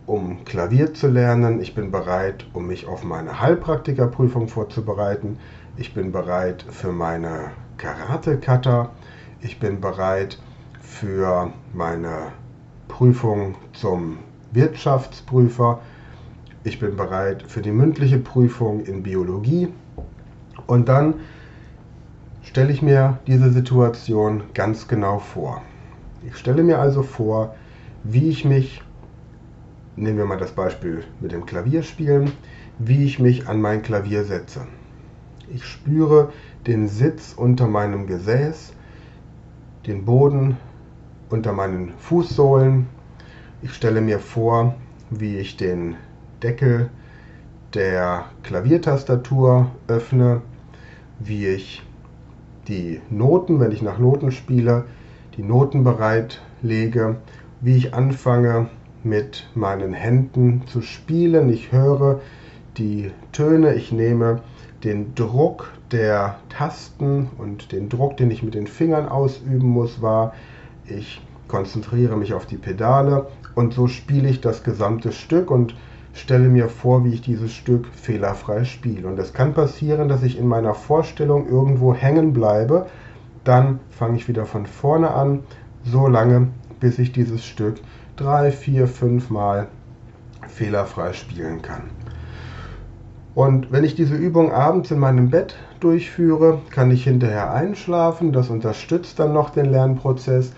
um 0.07 0.45
Klavier 0.45 0.93
zu 0.95 1.09
lernen, 1.09 1.61
ich 1.61 1.75
bin 1.75 1.91
bereit, 1.91 2.47
um 2.53 2.67
mich 2.67 2.87
auf 2.87 3.05
meine 3.05 3.41
Heilpraktikerprüfung 3.41 4.49
vorzubereiten, 4.49 5.39
ich 5.77 5.95
bin 5.95 6.13
bereit 6.13 6.65
für 6.69 6.93
meine 6.93 7.51
Karate-Kata, 7.79 8.91
ich 9.41 9.59
bin 9.59 9.81
bereit 9.81 10.39
für 10.81 11.51
meine 11.73 12.33
Prüfung 12.89 13.57
zum 13.73 14.19
Wirtschaftsprüfer, 14.53 15.81
ich 16.63 16.79
bin 16.79 16.97
bereit 16.97 17.43
für 17.49 17.61
die 17.61 17.73
mündliche 17.73 18.19
Prüfung 18.19 18.81
in 18.85 19.03
Biologie. 19.03 19.69
Und 20.67 20.89
dann 20.89 21.15
stelle 22.45 22.73
ich 22.73 22.83
mir 22.83 23.19
diese 23.27 23.51
Situation 23.51 24.45
ganz 24.55 24.87
genau 24.89 25.19
vor. 25.19 25.63
Ich 26.27 26.37
stelle 26.37 26.63
mir 26.63 26.79
also 26.79 27.03
vor, 27.03 27.55
wie 28.03 28.29
ich 28.29 28.45
mich, 28.45 28.83
nehmen 29.97 30.19
wir 30.19 30.27
mal 30.27 30.39
das 30.39 30.53
Beispiel 30.53 31.05
mit 31.21 31.33
dem 31.33 31.47
Klavierspielen, 31.47 32.33
wie 32.79 33.05
ich 33.05 33.19
mich 33.19 33.49
an 33.49 33.61
mein 33.61 33.83
Klavier 33.83 34.25
setze. 34.25 34.67
Ich 35.53 35.65
spüre 35.65 36.33
den 36.67 36.89
Sitz 36.89 37.35
unter 37.37 37.67
meinem 37.67 38.07
Gesäß, 38.07 38.73
den 39.87 40.05
Boden 40.05 40.57
unter 41.29 41.53
meinen 41.53 41.93
Fußsohlen. 41.99 42.87
Ich 43.63 43.75
stelle 43.75 44.01
mir 44.01 44.19
vor, 44.19 44.75
wie 45.11 45.37
ich 45.37 45.57
den 45.57 45.97
Deckel 46.43 46.91
der 47.75 48.27
Klaviertastatur 48.43 49.71
öffne, 49.89 50.43
wie 51.19 51.47
ich 51.47 51.83
die 52.69 53.01
Noten, 53.11 53.61
wenn 53.61 53.73
ich 53.73 53.83
nach 53.83 53.99
Noten 53.99 54.33
spiele, 54.33 54.85
die 55.37 55.43
Noten 55.43 55.85
bereitlege, 55.85 57.17
wie 57.61 57.77
ich 57.77 57.95
anfange 57.95 58.69
mit 59.03 59.49
meinen 59.55 59.93
Händen 59.93 60.63
zu 60.67 60.81
spielen. 60.81 61.51
Ich 61.51 61.73
höre 61.73 62.21
die 62.77 63.11
Töne, 63.33 63.75
ich 63.75 63.93
nehme 63.93 64.41
den 64.83 65.15
Druck 65.15 65.73
der 65.93 66.39
Tasten 66.49 67.29
und 67.39 67.73
den 67.73 67.89
Druck, 67.89 68.17
den 68.17 68.31
ich 68.31 68.43
mit 68.43 68.55
den 68.55 68.67
Fingern 68.67 69.09
ausüben 69.09 69.69
muss, 69.69 70.03
wahr. 70.03 70.35
Ich 70.87 71.23
konzentriere 71.49 72.17
mich 72.17 72.35
auf 72.35 72.47
die 72.47 72.57
Pedale 72.57 73.29
und 73.55 73.75
so 73.75 73.87
spiele 73.87 74.29
ich 74.29 74.41
das 74.41 74.65
gesamte 74.65 75.13
Stück 75.13 75.51
und 75.51 75.75
stelle 76.15 76.49
mir 76.49 76.69
vor, 76.69 77.05
wie 77.05 77.13
ich 77.13 77.23
dieses 77.23 77.53
Stück 77.53 77.87
fehlerfrei 77.89 78.65
spiele. 78.65 79.09
Und 79.09 79.19
es 79.19 79.33
kann 79.33 79.53
passieren, 79.53 80.09
dass 80.09 80.23
ich 80.23 80.39
in 80.39 80.47
meiner 80.47 80.75
Vorstellung 80.75 81.49
irgendwo 81.49 81.95
hängen 81.95 82.33
bleibe. 82.33 82.87
Dann 83.43 83.81
fange 83.91 84.17
ich 84.17 84.29
wieder 84.29 84.47
von 84.47 84.67
vorne 84.67 85.11
an, 85.11 85.41
so 85.85 86.07
lange, 86.07 86.49
bis 86.81 86.99
ich 86.99 87.13
dieses 87.13 87.45
Stück 87.45 87.77
drei, 88.17 88.51
vier, 88.51 88.87
fünf 88.87 89.29
Mal 89.29 89.69
fehlerfrei 90.49 91.13
spielen 91.13 91.63
kann. 91.63 91.83
Und 93.35 93.73
wenn 93.73 93.83
ich 93.83 93.97
diese 93.97 94.15
Übung 94.15 94.53
abends 94.53 94.93
in 94.93 95.01
meinem 95.01 95.31
Bett 95.31 95.57
durchführe, 95.81 96.61
kann 96.71 96.93
ich 96.93 97.05
hinterher 97.05 97.53
einschlafen. 97.53 98.33
Das 98.33 98.49
unterstützt 98.49 99.19
dann 99.19 99.33
noch 99.33 99.51
den 99.51 99.67
Lernprozess. 99.67 100.53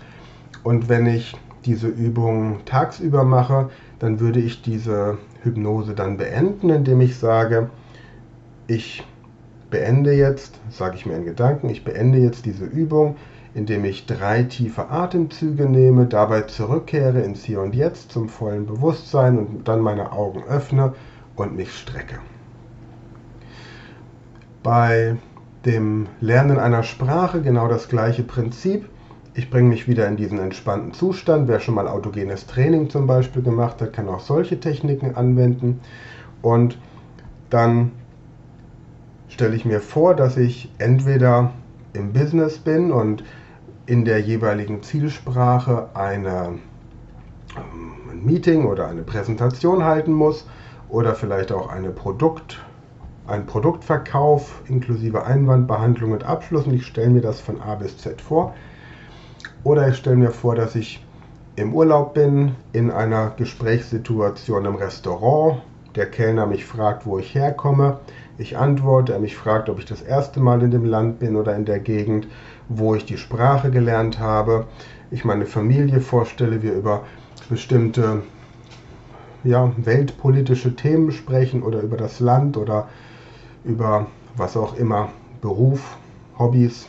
Und 0.63 0.87
wenn 0.87 1.07
ich 1.07 1.35
diese 1.65 1.87
Übung 1.87 2.59
tagsüber 2.65 3.23
mache, 3.23 3.69
dann 3.99 4.19
würde 4.19 4.39
ich 4.39 4.61
diese 4.61 5.17
Hypnose 5.47 5.95
dann 5.95 6.17
beenden, 6.17 6.69
indem 6.69 7.01
ich 7.01 7.17
sage, 7.17 7.69
ich 8.67 9.03
beende 9.69 10.13
jetzt, 10.13 10.59
sage 10.69 10.95
ich 10.95 11.05
mir 11.05 11.15
in 11.15 11.25
Gedanken, 11.25 11.69
ich 11.69 11.83
beende 11.83 12.19
jetzt 12.19 12.45
diese 12.45 12.65
Übung, 12.65 13.15
indem 13.53 13.85
ich 13.85 14.05
drei 14.05 14.43
tiefe 14.43 14.89
Atemzüge 14.89 15.67
nehme, 15.67 16.05
dabei 16.05 16.41
zurückkehre 16.41 17.21
ins 17.21 17.43
Hier 17.43 17.61
und 17.61 17.73
Jetzt 17.73 18.11
zum 18.11 18.29
vollen 18.29 18.65
Bewusstsein 18.65 19.39
und 19.39 19.67
dann 19.67 19.81
meine 19.81 20.11
Augen 20.11 20.43
öffne 20.43 20.93
und 21.35 21.55
mich 21.55 21.73
strecke. 21.73 22.19
Bei 24.63 25.17
dem 25.65 26.07
Lernen 26.21 26.59
einer 26.59 26.83
Sprache 26.83 27.41
genau 27.41 27.67
das 27.67 27.89
gleiche 27.89 28.23
Prinzip. 28.23 28.87
Ich 29.37 29.51
bringe 29.51 29.69
mich 29.69 29.87
wieder 29.87 30.07
in 30.07 30.17
diesen 30.17 30.39
entspannten 30.39 30.93
Zustand. 30.93 31.47
Wer 31.47 31.59
schon 31.59 31.75
mal 31.75 31.87
autogenes 31.87 32.47
Training 32.47 32.89
zum 32.89 33.05
Beispiel 33.05 33.43
gemacht 33.43 33.79
hat, 33.83 33.93
kann 33.93 34.09
auch 34.09 34.19
solche 34.19 34.59
Techniken 34.59 35.13
anwenden. 35.13 35.79
Und 36.41 36.79
dann 37.51 37.91
stelle 39.29 39.55
ich 39.55 39.63
mir 39.63 39.79
vor, 39.79 40.15
dass 40.15 40.37
ich 40.37 40.71
entweder 40.79 41.51
im 41.93 42.13
Business 42.13 42.57
bin 42.57 42.91
und 42.91 43.23
in 43.85 44.05
der 44.05 44.21
jeweiligen 44.21 44.81
Zielsprache 44.81 45.89
eine, 45.93 46.55
ähm, 47.55 48.11
ein 48.11 48.25
Meeting 48.25 48.65
oder 48.65 48.87
eine 48.87 49.03
Präsentation 49.03 49.83
halten 49.83 50.13
muss 50.13 50.47
oder 50.89 51.13
vielleicht 51.13 51.51
auch 51.51 51.69
eine 51.69 51.91
Produkt, 51.91 52.65
ein 53.27 53.45
Produktverkauf 53.45 54.63
inklusive 54.67 55.25
Einwandbehandlung 55.25 56.13
und 56.13 56.23
Abschluss 56.23 56.65
und 56.65 56.73
ich 56.73 56.87
stelle 56.87 57.11
mir 57.11 57.21
das 57.21 57.39
von 57.39 57.61
A 57.61 57.75
bis 57.75 57.99
Z 57.99 58.19
vor. 58.19 58.55
Oder 59.67 59.89
ich 59.89 59.97
stelle 59.97 60.15
mir 60.15 60.31
vor, 60.31 60.55
dass 60.55 60.75
ich 60.75 61.05
im 61.57 61.73
Urlaub 61.73 62.13
bin, 62.13 62.55
in 62.71 62.89
einer 62.89 63.33
Gesprächssituation 63.35 64.63
im 64.63 64.75
Restaurant. 64.75 65.61
Der 65.95 66.09
Kellner 66.09 66.45
mich 66.45 66.63
fragt, 66.63 67.05
wo 67.05 67.19
ich 67.19 67.35
herkomme. 67.35 67.99
Ich 68.37 68.57
antworte, 68.57 69.11
er 69.11 69.19
mich 69.19 69.35
fragt, 69.35 69.67
ob 69.67 69.79
ich 69.79 69.83
das 69.83 70.01
erste 70.01 70.39
Mal 70.39 70.63
in 70.63 70.71
dem 70.71 70.85
Land 70.85 71.19
bin 71.19 71.35
oder 71.35 71.53
in 71.53 71.65
der 71.65 71.79
Gegend, 71.79 72.29
wo 72.69 72.95
ich 72.95 73.03
die 73.03 73.17
Sprache 73.17 73.69
gelernt 73.69 74.19
habe. 74.19 74.67
Ich 75.11 75.25
meine 75.25 75.45
Familie 75.45 75.99
vorstelle, 75.99 76.61
wir 76.61 76.71
über 76.71 77.03
bestimmte 77.49 78.23
ja, 79.43 79.73
weltpolitische 79.75 80.77
Themen 80.77 81.11
sprechen 81.11 81.61
oder 81.61 81.81
über 81.81 81.97
das 81.97 82.21
Land 82.21 82.55
oder 82.55 82.87
über 83.65 84.07
was 84.37 84.55
auch 84.55 84.77
immer, 84.77 85.09
Beruf, 85.41 85.97
Hobbys, 86.39 86.87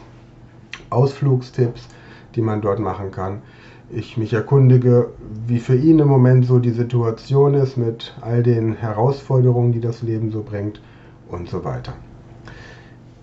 Ausflugstipps 0.91 1.89
die 2.39 2.43
man 2.43 2.61
dort 2.61 2.79
machen 2.79 3.11
kann. 3.11 3.43
Ich 3.91 4.17
mich 4.17 4.33
erkundige, 4.33 5.09
wie 5.49 5.59
für 5.59 5.75
ihn 5.75 5.99
im 5.99 6.07
Moment 6.07 6.47
so 6.47 6.61
die 6.61 6.71
Situation 6.71 7.55
ist 7.55 7.77
mit 7.77 8.15
all 8.21 8.45
den 8.45 8.75
Herausforderungen, 8.75 9.73
die 9.73 9.81
das 9.81 10.03
Leben 10.03 10.31
so 10.31 10.45
bringt 10.45 10.81
und 11.29 11.49
so 11.49 11.65
weiter. 11.65 11.95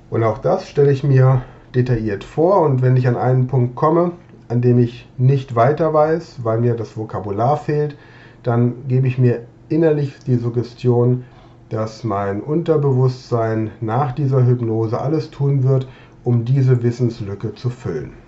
Und 0.09 0.23
auch 0.23 0.37
das 0.39 0.67
stelle 0.67 0.91
ich 0.91 1.03
mir 1.03 1.43
detailliert 1.73 2.25
vor 2.25 2.61
und 2.61 2.81
wenn 2.81 2.97
ich 2.97 3.07
an 3.07 3.15
einen 3.15 3.47
Punkt 3.47 3.75
komme, 3.75 4.11
an 4.49 4.61
dem 4.61 4.79
ich 4.79 5.07
nicht 5.17 5.55
weiter 5.55 5.93
weiß, 5.93 6.43
weil 6.43 6.59
mir 6.59 6.75
das 6.75 6.97
Vokabular 6.97 7.55
fehlt, 7.55 7.95
dann 8.43 8.87
gebe 8.89 9.07
ich 9.07 9.17
mir 9.17 9.43
innerlich 9.69 10.13
die 10.27 10.35
Suggestion, 10.35 11.23
dass 11.69 12.03
mein 12.03 12.41
Unterbewusstsein 12.41 13.71
nach 13.79 14.11
dieser 14.11 14.45
Hypnose 14.45 14.99
alles 14.99 15.31
tun 15.31 15.63
wird, 15.63 15.87
um 16.25 16.43
diese 16.43 16.83
Wissenslücke 16.83 17.55
zu 17.55 17.69
füllen. 17.69 18.24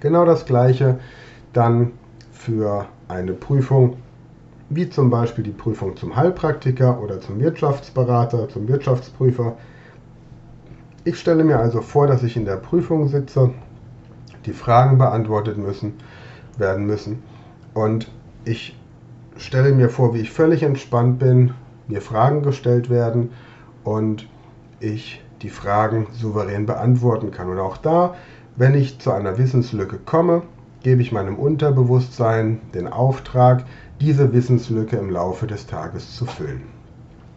Genau 0.00 0.24
das 0.24 0.46
gleiche 0.46 0.98
dann 1.52 1.92
für 2.30 2.86
eine 3.08 3.32
Prüfung, 3.32 3.96
wie 4.70 4.88
zum 4.88 5.10
Beispiel 5.10 5.44
die 5.44 5.50
Prüfung 5.50 5.96
zum 5.96 6.14
Heilpraktiker 6.14 7.00
oder 7.02 7.20
zum 7.20 7.40
Wirtschaftsberater, 7.40 8.48
zum 8.48 8.68
Wirtschaftsprüfer. 8.68 9.56
Ich 11.04 11.18
stelle 11.18 11.42
mir 11.42 11.58
also 11.58 11.80
vor, 11.80 12.06
dass 12.06 12.22
ich 12.22 12.36
in 12.36 12.44
der 12.44 12.56
Prüfung 12.56 13.08
sitze, 13.08 13.50
die 14.46 14.52
Fragen 14.52 14.98
beantwortet 14.98 15.58
müssen, 15.58 15.94
werden 16.58 16.86
müssen 16.86 17.22
und 17.74 18.10
ich 18.44 18.78
stelle 19.36 19.72
mir 19.72 19.88
vor, 19.88 20.14
wie 20.14 20.20
ich 20.20 20.30
völlig 20.30 20.62
entspannt 20.62 21.18
bin, 21.18 21.54
mir 21.86 22.02
Fragen 22.02 22.42
gestellt 22.42 22.90
werden 22.90 23.30
und 23.84 24.28
ich 24.80 25.22
die 25.42 25.50
Fragen 25.50 26.06
souverän 26.12 26.66
beantworten 26.66 27.30
kann. 27.30 27.48
Und 27.48 27.58
auch 27.58 27.76
da, 27.76 28.14
wenn 28.58 28.74
ich 28.74 28.98
zu 28.98 29.12
einer 29.12 29.38
Wissenslücke 29.38 29.98
komme, 30.04 30.42
gebe 30.82 31.00
ich 31.00 31.12
meinem 31.12 31.36
Unterbewusstsein 31.36 32.60
den 32.74 32.88
Auftrag, 32.88 33.64
diese 34.00 34.32
Wissenslücke 34.32 34.96
im 34.96 35.10
Laufe 35.10 35.46
des 35.46 35.66
Tages 35.66 36.16
zu 36.16 36.26
füllen. 36.26 36.62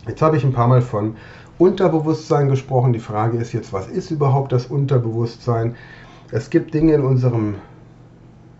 Jetzt 0.07 0.23
habe 0.23 0.37
ich 0.37 0.43
ein 0.43 0.53
paar 0.53 0.67
Mal 0.67 0.81
von 0.81 1.15
Unterbewusstsein 1.59 2.49
gesprochen. 2.49 2.91
Die 2.91 2.99
Frage 2.99 3.37
ist 3.37 3.53
jetzt, 3.53 3.71
was 3.71 3.87
ist 3.87 4.09
überhaupt 4.09 4.51
das 4.51 4.65
Unterbewusstsein? 4.65 5.75
Es 6.31 6.49
gibt 6.49 6.73
Dinge 6.73 6.95
in 6.95 7.03
unserem 7.03 7.55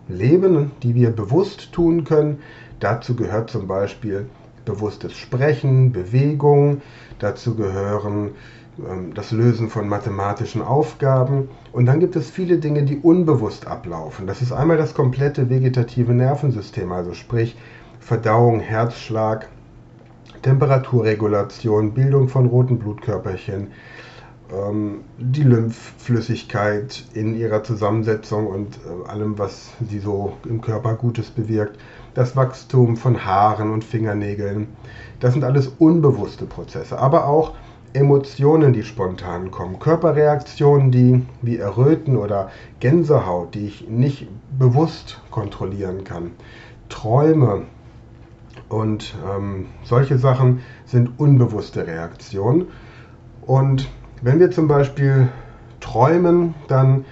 Leben, 0.08 0.70
die 0.84 0.94
wir 0.94 1.10
bewusst 1.10 1.72
tun 1.72 2.04
können. 2.04 2.38
Dazu 2.78 3.16
gehört 3.16 3.50
zum 3.50 3.66
Beispiel 3.66 4.26
bewusstes 4.64 5.14
Sprechen, 5.14 5.90
Bewegung. 5.90 6.80
Dazu 7.18 7.56
gehören 7.56 8.30
das 9.14 9.32
Lösen 9.32 9.68
von 9.68 9.88
mathematischen 9.88 10.62
Aufgaben. 10.62 11.48
Und 11.72 11.86
dann 11.86 12.00
gibt 12.00 12.16
es 12.16 12.30
viele 12.30 12.58
Dinge, 12.58 12.84
die 12.84 12.98
unbewusst 12.98 13.66
ablaufen. 13.66 14.26
Das 14.26 14.40
ist 14.40 14.52
einmal 14.52 14.76
das 14.76 14.94
komplette 14.94 15.50
vegetative 15.50 16.14
Nervensystem, 16.14 16.90
also 16.92 17.12
sprich 17.12 17.56
Verdauung, 18.00 18.60
Herzschlag, 18.60 19.48
Temperaturregulation, 20.42 21.92
Bildung 21.92 22.28
von 22.28 22.46
roten 22.46 22.78
Blutkörperchen, 22.78 23.68
ähm, 24.52 25.02
die 25.18 25.44
Lymphflüssigkeit 25.44 27.04
in 27.14 27.36
ihrer 27.36 27.62
Zusammensetzung 27.62 28.46
und 28.46 28.78
äh, 28.78 29.08
allem, 29.08 29.38
was 29.38 29.70
sie 29.88 30.00
so 30.00 30.32
im 30.48 30.60
Körper 30.60 30.94
Gutes 30.94 31.30
bewirkt, 31.30 31.78
das 32.14 32.34
Wachstum 32.36 32.96
von 32.96 33.24
Haaren 33.24 33.70
und 33.70 33.84
Fingernägeln. 33.84 34.68
Das 35.20 35.34
sind 35.34 35.44
alles 35.44 35.68
unbewusste 35.78 36.46
Prozesse, 36.46 36.98
aber 36.98 37.26
auch 37.26 37.52
Emotionen, 37.94 38.72
die 38.72 38.82
spontan 38.82 39.50
kommen, 39.50 39.78
Körperreaktionen, 39.78 40.90
die 40.90 41.26
wie 41.42 41.58
Erröten 41.58 42.16
oder 42.16 42.50
Gänsehaut, 42.80 43.54
die 43.54 43.66
ich 43.66 43.88
nicht 43.88 44.28
bewusst 44.58 45.20
kontrollieren 45.30 46.04
kann, 46.04 46.32
Träume 46.88 47.62
und 48.68 49.14
ähm, 49.28 49.66
solche 49.84 50.18
Sachen 50.18 50.60
sind 50.86 51.18
unbewusste 51.18 51.86
Reaktionen. 51.86 52.68
Und 53.46 53.88
wenn 54.22 54.40
wir 54.40 54.50
zum 54.50 54.68
Beispiel 54.68 55.28
träumen, 55.80 56.54
dann 56.68 57.04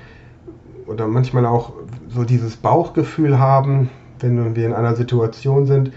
oder 0.86 1.06
manchmal 1.06 1.46
auch 1.46 1.72
so 2.08 2.24
dieses 2.24 2.56
Bauchgefühl 2.56 3.38
haben, 3.38 3.90
wenn 4.18 4.56
wir 4.56 4.66
in 4.66 4.72
einer 4.72 4.96
Situation 4.96 5.66
sind, 5.66 5.92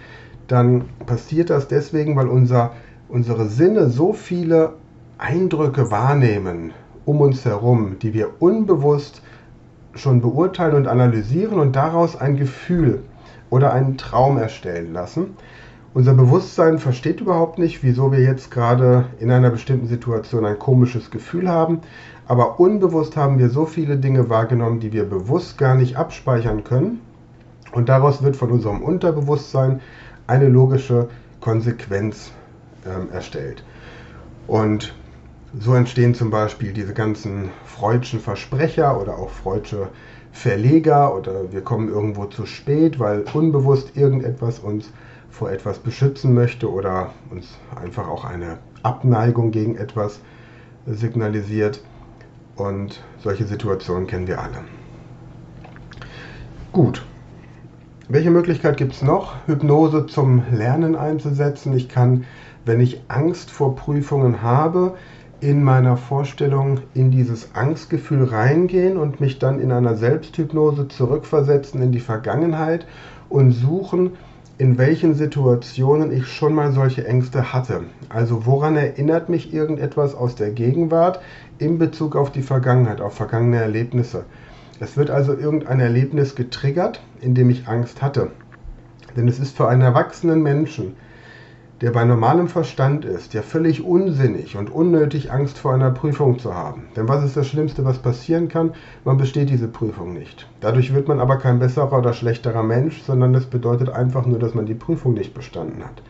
dann 0.47 0.85
passiert 1.05 1.49
das 1.49 1.67
deswegen, 1.67 2.15
weil 2.15 2.27
unser 2.27 2.71
unsere 3.13 3.47
Sinne 3.47 3.91
so 3.91 4.11
viele 4.11 4.73
Eindrücke 5.19 5.91
wahrnehmen 5.91 6.73
um 7.05 7.21
uns 7.21 7.45
herum, 7.45 7.97
die 8.01 8.11
wir 8.15 8.41
unbewusst 8.41 9.21
schon 9.93 10.19
beurteilen 10.19 10.73
und 10.73 10.87
analysieren 10.87 11.59
und 11.59 11.75
daraus 11.75 12.15
ein 12.19 12.37
Gefühl 12.37 13.03
oder 13.51 13.71
einen 13.71 13.97
Traum 13.97 14.39
erstellen 14.39 14.93
lassen. 14.93 15.37
Unser 15.93 16.15
Bewusstsein 16.15 16.79
versteht 16.79 17.21
überhaupt 17.21 17.59
nicht, 17.59 17.83
wieso 17.83 18.11
wir 18.11 18.19
jetzt 18.19 18.49
gerade 18.49 19.05
in 19.19 19.29
einer 19.29 19.51
bestimmten 19.51 19.85
Situation 19.85 20.43
ein 20.43 20.57
komisches 20.57 21.11
Gefühl 21.11 21.47
haben, 21.47 21.81
aber 22.27 22.59
unbewusst 22.59 23.15
haben 23.15 23.37
wir 23.37 23.51
so 23.51 23.67
viele 23.67 23.97
Dinge 23.97 24.29
wahrgenommen, 24.29 24.79
die 24.79 24.91
wir 24.91 25.03
bewusst 25.03 25.59
gar 25.59 25.75
nicht 25.75 25.97
abspeichern 25.97 26.63
können 26.63 26.99
und 27.73 27.89
daraus 27.89 28.23
wird 28.23 28.35
von 28.35 28.49
unserem 28.49 28.81
Unterbewusstsein 28.81 29.81
eine 30.25 30.49
logische 30.49 31.09
Konsequenz 31.41 32.31
ähm, 32.85 33.09
erstellt. 33.11 33.63
Und 34.47 34.93
so 35.59 35.73
entstehen 35.75 36.15
zum 36.15 36.29
Beispiel 36.31 36.73
diese 36.73 36.93
ganzen 36.93 37.49
Freudschen 37.65 38.19
Versprecher 38.19 38.99
oder 38.99 39.17
auch 39.17 39.29
Freudsche 39.29 39.89
Verleger 40.31 41.15
oder 41.15 41.51
wir 41.51 41.61
kommen 41.61 41.89
irgendwo 41.89 42.25
zu 42.25 42.47
spät, 42.47 42.99
weil 42.99 43.23
unbewusst 43.33 43.95
irgendetwas 43.95 44.59
uns 44.59 44.91
vor 45.29 45.51
etwas 45.51 45.79
beschützen 45.79 46.33
möchte 46.33 46.71
oder 46.71 47.11
uns 47.29 47.57
einfach 47.75 48.07
auch 48.07 48.25
eine 48.25 48.57
Abneigung 48.81 49.51
gegen 49.51 49.75
etwas 49.75 50.19
signalisiert. 50.85 51.81
Und 52.55 53.03
solche 53.19 53.45
Situationen 53.45 54.07
kennen 54.07 54.27
wir 54.27 54.39
alle. 54.39 54.63
Gut, 56.71 57.03
welche 58.09 58.31
Möglichkeit 58.31 58.77
gibt 58.77 58.93
es 58.93 59.01
noch, 59.01 59.35
Hypnose 59.47 60.07
zum 60.07 60.43
Lernen 60.51 60.95
einzusetzen? 60.95 61.73
Ich 61.73 61.89
kann, 61.89 62.25
wenn 62.65 62.79
ich 62.79 63.01
Angst 63.07 63.51
vor 63.51 63.75
Prüfungen 63.75 64.41
habe, 64.41 64.95
in 65.43 65.61
meiner 65.61 65.97
Vorstellung 65.97 66.79
in 66.93 67.11
dieses 67.11 67.53
Angstgefühl 67.53 68.23
reingehen 68.23 68.97
und 68.97 69.19
mich 69.19 69.39
dann 69.39 69.59
in 69.59 69.73
einer 69.73 69.97
Selbsthypnose 69.97 70.87
zurückversetzen 70.87 71.81
in 71.81 71.91
die 71.91 71.99
Vergangenheit 71.99 72.85
und 73.27 73.51
suchen, 73.51 74.11
in 74.57 74.77
welchen 74.77 75.15
Situationen 75.15 76.13
ich 76.13 76.27
schon 76.27 76.53
mal 76.53 76.71
solche 76.71 77.05
Ängste 77.05 77.51
hatte. 77.51 77.81
Also 78.07 78.45
woran 78.45 78.77
erinnert 78.77 79.27
mich 79.27 79.53
irgendetwas 79.53 80.15
aus 80.15 80.35
der 80.35 80.51
Gegenwart 80.51 81.19
in 81.57 81.77
Bezug 81.77 82.15
auf 82.15 82.31
die 82.31 82.43
Vergangenheit, 82.43 83.01
auf 83.01 83.13
vergangene 83.13 83.57
Erlebnisse. 83.57 84.23
Es 84.79 84.95
wird 84.95 85.09
also 85.09 85.33
irgendein 85.33 85.81
Erlebnis 85.81 86.35
getriggert, 86.35 87.01
in 87.19 87.35
dem 87.35 87.49
ich 87.49 87.67
Angst 87.67 88.01
hatte. 88.01 88.31
Denn 89.17 89.27
es 89.27 89.39
ist 89.39 89.57
für 89.57 89.67
einen 89.67 89.81
erwachsenen 89.81 90.41
Menschen, 90.41 90.95
der 91.83 91.91
bei 91.91 92.05
normalem 92.05 92.47
Verstand 92.47 93.03
ist, 93.03 93.33
ja 93.33 93.41
völlig 93.41 93.83
unsinnig 93.83 94.55
und 94.55 94.71
unnötig 94.71 95.33
Angst 95.33 95.57
vor 95.57 95.73
einer 95.73 95.91
Prüfung 95.91 96.39
zu 96.39 96.55
haben. 96.55 96.85
Denn 96.95 97.09
was 97.09 97.25
ist 97.25 97.35
das 97.35 97.49
Schlimmste, 97.49 97.83
was 97.83 97.97
passieren 97.97 98.47
kann? 98.47 98.71
Man 99.03 99.17
besteht 99.17 99.49
diese 99.49 99.67
Prüfung 99.67 100.13
nicht. 100.13 100.49
Dadurch 100.61 100.93
wird 100.93 101.09
man 101.09 101.19
aber 101.19 101.39
kein 101.39 101.59
besserer 101.59 101.99
oder 101.99 102.13
schlechterer 102.13 102.63
Mensch, 102.63 103.01
sondern 103.03 103.33
das 103.33 103.47
bedeutet 103.47 103.89
einfach 103.89 104.25
nur, 104.25 104.39
dass 104.39 104.53
man 104.53 104.65
die 104.65 104.75
Prüfung 104.75 105.13
nicht 105.13 105.33
bestanden 105.33 105.83
hat. 105.83 106.01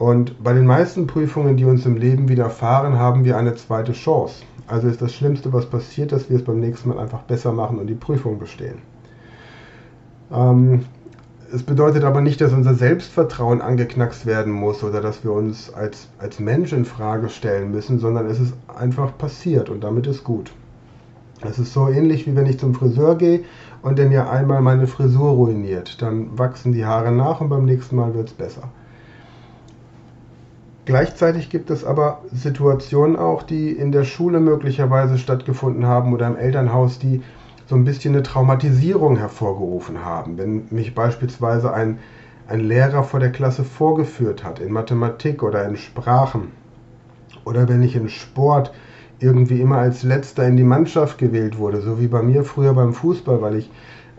Und 0.00 0.42
bei 0.42 0.52
den 0.52 0.66
meisten 0.66 1.06
Prüfungen, 1.06 1.56
die 1.56 1.66
uns 1.66 1.86
im 1.86 1.96
Leben 1.96 2.28
widerfahren, 2.28 2.98
haben 2.98 3.24
wir 3.24 3.36
eine 3.36 3.54
zweite 3.54 3.92
Chance. 3.92 4.42
Also 4.66 4.88
ist 4.88 5.00
das 5.00 5.14
Schlimmste, 5.14 5.52
was 5.52 5.66
passiert, 5.66 6.10
dass 6.10 6.28
wir 6.28 6.38
es 6.38 6.44
beim 6.44 6.58
nächsten 6.58 6.88
Mal 6.88 6.98
einfach 6.98 7.22
besser 7.22 7.52
machen 7.52 7.78
und 7.78 7.86
die 7.86 7.94
Prüfung 7.94 8.40
bestehen. 8.40 8.78
Ähm, 10.32 10.86
es 11.54 11.62
bedeutet 11.62 12.02
aber 12.02 12.20
nicht, 12.20 12.40
dass 12.40 12.52
unser 12.52 12.74
Selbstvertrauen 12.74 13.60
angeknackst 13.60 14.26
werden 14.26 14.52
muss 14.52 14.82
oder 14.82 15.00
dass 15.00 15.22
wir 15.22 15.30
uns 15.30 15.72
als, 15.72 16.08
als 16.18 16.40
Mensch 16.40 16.72
in 16.72 16.84
Frage 16.84 17.28
stellen 17.28 17.70
müssen, 17.70 18.00
sondern 18.00 18.26
es 18.26 18.40
ist 18.40 18.54
einfach 18.76 19.16
passiert 19.16 19.70
und 19.70 19.84
damit 19.84 20.08
ist 20.08 20.24
gut. 20.24 20.50
Es 21.42 21.60
ist 21.60 21.72
so 21.72 21.88
ähnlich 21.88 22.26
wie 22.26 22.34
wenn 22.34 22.46
ich 22.46 22.58
zum 22.58 22.74
Friseur 22.74 23.16
gehe 23.16 23.44
und 23.82 24.00
der 24.00 24.06
mir 24.06 24.28
einmal 24.28 24.62
meine 24.62 24.88
Frisur 24.88 25.30
ruiniert. 25.30 26.02
Dann 26.02 26.36
wachsen 26.36 26.72
die 26.72 26.86
Haare 26.86 27.12
nach 27.12 27.40
und 27.40 27.50
beim 27.50 27.64
nächsten 27.64 27.94
Mal 27.94 28.14
wird 28.14 28.30
es 28.30 28.34
besser. 28.34 28.68
Gleichzeitig 30.86 31.50
gibt 31.50 31.70
es 31.70 31.84
aber 31.84 32.22
Situationen 32.32 33.16
auch, 33.16 33.44
die 33.44 33.70
in 33.70 33.92
der 33.92 34.04
Schule 34.04 34.40
möglicherweise 34.40 35.18
stattgefunden 35.18 35.86
haben 35.86 36.12
oder 36.12 36.26
im 36.26 36.36
Elternhaus, 36.36 36.98
die 36.98 37.22
so 37.66 37.76
ein 37.76 37.84
bisschen 37.84 38.14
eine 38.14 38.22
Traumatisierung 38.22 39.16
hervorgerufen 39.16 40.04
haben. 40.04 40.38
Wenn 40.38 40.66
mich 40.70 40.94
beispielsweise 40.94 41.72
ein, 41.72 41.98
ein 42.46 42.60
Lehrer 42.60 43.04
vor 43.04 43.20
der 43.20 43.32
Klasse 43.32 43.64
vorgeführt 43.64 44.44
hat 44.44 44.58
in 44.60 44.72
Mathematik 44.72 45.42
oder 45.42 45.66
in 45.66 45.76
Sprachen 45.76 46.52
oder 47.44 47.68
wenn 47.68 47.82
ich 47.82 47.96
in 47.96 48.08
Sport 48.08 48.72
irgendwie 49.18 49.60
immer 49.60 49.78
als 49.78 50.02
letzter 50.02 50.46
in 50.46 50.56
die 50.56 50.64
Mannschaft 50.64 51.18
gewählt 51.18 51.58
wurde, 51.58 51.80
so 51.80 52.00
wie 52.00 52.08
bei 52.08 52.22
mir 52.22 52.44
früher 52.44 52.74
beim 52.74 52.92
Fußball, 52.92 53.40
weil 53.40 53.56
ich 53.56 53.70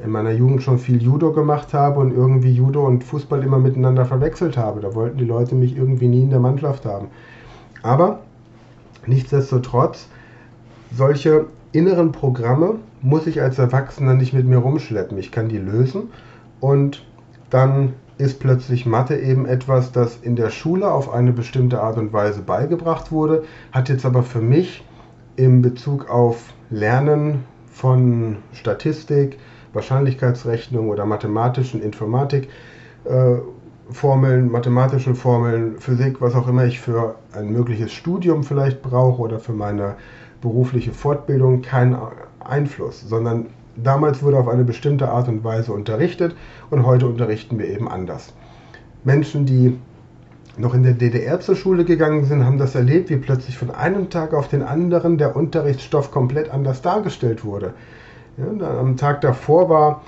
in 0.03 0.09
meiner 0.09 0.31
Jugend 0.31 0.63
schon 0.63 0.79
viel 0.79 1.01
Judo 1.01 1.31
gemacht 1.31 1.73
habe 1.73 1.99
und 1.99 2.11
irgendwie 2.11 2.51
Judo 2.51 2.85
und 2.85 3.03
Fußball 3.03 3.43
immer 3.43 3.59
miteinander 3.59 4.05
verwechselt 4.05 4.57
habe. 4.57 4.81
Da 4.81 4.93
wollten 4.93 5.17
die 5.17 5.25
Leute 5.25 5.55
mich 5.55 5.77
irgendwie 5.77 6.07
nie 6.07 6.23
in 6.23 6.31
der 6.31 6.39
Mannschaft 6.39 6.85
haben. 6.85 7.07
Aber 7.81 8.19
nichtsdestotrotz, 9.05 10.07
solche 10.91 11.45
inneren 11.71 12.11
Programme 12.11 12.75
muss 13.05 13.27
ich 13.27 13.39
als 13.39 13.59
Erwachsener 13.59 14.15
nicht 14.15 14.33
mit 14.33 14.47
mir 14.47 14.57
rumschleppen. 14.57 15.17
Ich 15.19 15.31
kann 15.31 15.47
die 15.47 15.59
lösen 15.59 16.09
und 16.59 17.05
dann 17.51 17.93
ist 18.17 18.39
plötzlich 18.39 18.87
Mathe 18.87 19.15
eben 19.15 19.45
etwas, 19.45 19.91
das 19.91 20.17
in 20.17 20.35
der 20.35 20.49
Schule 20.49 20.91
auf 20.91 21.13
eine 21.13 21.31
bestimmte 21.31 21.81
Art 21.81 21.97
und 21.97 22.13
Weise 22.13 22.41
beigebracht 22.41 23.11
wurde, 23.11 23.43
hat 23.71 23.89
jetzt 23.89 24.05
aber 24.05 24.23
für 24.23 24.41
mich 24.41 24.83
in 25.35 25.61
Bezug 25.61 26.09
auf 26.09 26.53
Lernen 26.71 27.43
von 27.71 28.37
Statistik, 28.53 29.37
Wahrscheinlichkeitsrechnung 29.73 30.89
oder 30.89 31.05
mathematischen 31.05 31.83
Informatik. 31.83 32.49
Äh, 33.03 33.35
Formeln, 33.91 34.49
mathematische 34.49 35.13
Formeln, 35.13 35.75
Physik, 35.77 36.21
was 36.21 36.33
auch 36.33 36.47
immer 36.47 36.65
ich 36.65 36.79
für 36.79 37.17
ein 37.33 37.51
mögliches 37.51 37.91
Studium 37.91 38.43
vielleicht 38.43 38.81
brauche 38.81 39.21
oder 39.21 39.37
für 39.37 39.53
meine 39.53 39.93
berufliche 40.41 40.91
Fortbildung 40.91 41.61
keinen 41.61 41.95
Einfluss, 42.45 43.01
sondern 43.01 43.47
damals 43.75 44.23
wurde 44.23 44.37
auf 44.37 44.47
eine 44.47 44.63
bestimmte 44.63 45.09
Art 45.09 45.27
und 45.27 45.43
Weise 45.43 45.73
unterrichtet 45.73 46.35
und 46.69 46.85
heute 46.85 47.07
unterrichten 47.07 47.59
wir 47.59 47.67
eben 47.67 47.87
anders. 47.87 48.33
Menschen, 49.03 49.45
die 49.45 49.79
noch 50.57 50.73
in 50.73 50.83
der 50.83 50.93
DDR 50.93 51.39
zur 51.39 51.55
Schule 51.55 51.83
gegangen 51.83 52.23
sind, 52.25 52.45
haben 52.45 52.57
das 52.57 52.75
erlebt, 52.75 53.09
wie 53.09 53.17
plötzlich 53.17 53.57
von 53.57 53.71
einem 53.71 54.09
Tag 54.09 54.33
auf 54.33 54.47
den 54.47 54.63
anderen 54.63 55.17
der 55.17 55.35
Unterrichtsstoff 55.35 56.11
komplett 56.11 56.49
anders 56.49 56.81
dargestellt 56.81 57.43
wurde. 57.43 57.73
Ja, 58.37 58.79
am 58.79 58.97
Tag 58.97 59.21
davor 59.21 59.69
war 59.69 60.01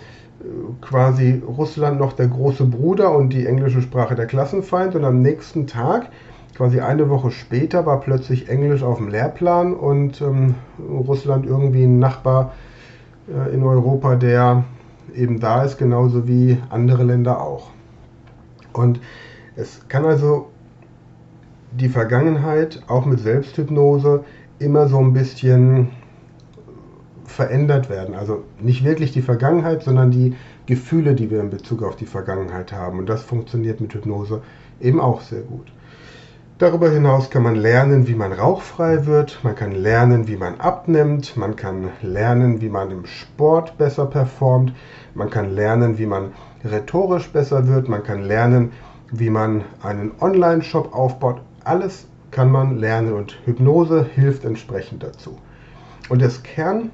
quasi 0.81 1.41
Russland 1.45 1.99
noch 1.99 2.13
der 2.13 2.27
große 2.27 2.65
Bruder 2.65 3.15
und 3.15 3.33
die 3.33 3.45
englische 3.45 3.81
Sprache 3.81 4.15
der 4.15 4.27
Klassenfeind. 4.27 4.95
Und 4.95 5.03
am 5.03 5.21
nächsten 5.21 5.67
Tag, 5.67 6.09
quasi 6.57 6.79
eine 6.79 7.07
Woche 7.07 7.29
später, 7.29 7.85
war 7.85 7.99
plötzlich 7.99 8.49
Englisch 8.49 8.81
auf 8.81 8.97
dem 8.97 9.09
Lehrplan 9.09 9.75
und 9.75 10.21
ähm, 10.21 10.55
Russland 10.79 11.45
irgendwie 11.45 11.83
ein 11.83 11.99
Nachbar 11.99 12.53
äh, 13.27 13.53
in 13.53 13.61
Europa, 13.61 14.15
der 14.15 14.63
eben 15.13 15.39
da 15.39 15.61
ist, 15.63 15.77
genauso 15.77 16.27
wie 16.27 16.57
andere 16.69 17.03
Länder 17.03 17.41
auch. 17.41 17.69
Und 18.73 18.99
es 19.55 19.87
kann 19.87 20.03
also 20.05 20.49
die 21.71 21.89
Vergangenheit 21.89 22.81
auch 22.87 23.05
mit 23.05 23.19
Selbsthypnose 23.19 24.23
immer 24.57 24.87
so 24.87 24.97
ein 24.97 25.13
bisschen 25.13 25.89
verändert 27.23 27.87
werden. 27.87 28.15
Also 28.15 28.43
nicht 28.59 28.83
wirklich 28.83 29.11
die 29.11 29.21
Vergangenheit, 29.21 29.83
sondern 29.83 30.09
die 30.09 30.35
Gefühle, 30.65 31.13
die 31.13 31.29
wir 31.29 31.39
in 31.39 31.51
Bezug 31.51 31.83
auf 31.83 31.95
die 31.95 32.07
Vergangenheit 32.07 32.73
haben. 32.73 32.97
Und 32.97 33.07
das 33.07 33.21
funktioniert 33.21 33.79
mit 33.79 33.93
Hypnose 33.93 34.41
eben 34.81 34.99
auch 34.99 35.21
sehr 35.21 35.41
gut. 35.41 35.71
Darüber 36.59 36.89
hinaus 36.89 37.29
kann 37.29 37.43
man 37.43 37.53
lernen, 37.53 38.07
wie 38.07 38.15
man 38.15 38.33
rauchfrei 38.33 39.05
wird, 39.05 39.43
man 39.43 39.53
kann 39.53 39.73
lernen, 39.73 40.27
wie 40.27 40.37
man 40.37 40.59
abnimmt, 40.59 41.37
man 41.37 41.55
kann 41.55 41.89
lernen, 42.01 42.61
wie 42.61 42.69
man 42.69 42.89
im 42.89 43.05
Sport 43.05 43.77
besser 43.77 44.07
performt, 44.07 44.73
man 45.13 45.29
kann 45.29 45.51
lernen, 45.53 45.99
wie 45.99 46.07
man 46.07 46.31
rhetorisch 46.65 47.29
besser 47.29 47.67
wird, 47.67 47.89
man 47.89 48.01
kann 48.01 48.23
lernen, 48.23 48.71
wie 49.11 49.29
man 49.29 49.65
einen 49.83 50.13
Online-Shop 50.19 50.95
aufbaut. 50.95 51.41
Alles 51.63 52.07
kann 52.31 52.49
man 52.49 52.79
lernen 52.79 53.13
und 53.13 53.37
Hypnose 53.45 54.03
hilft 54.15 54.43
entsprechend 54.43 55.03
dazu. 55.03 55.37
Und 56.09 56.23
das 56.23 56.41
Kern 56.41 56.89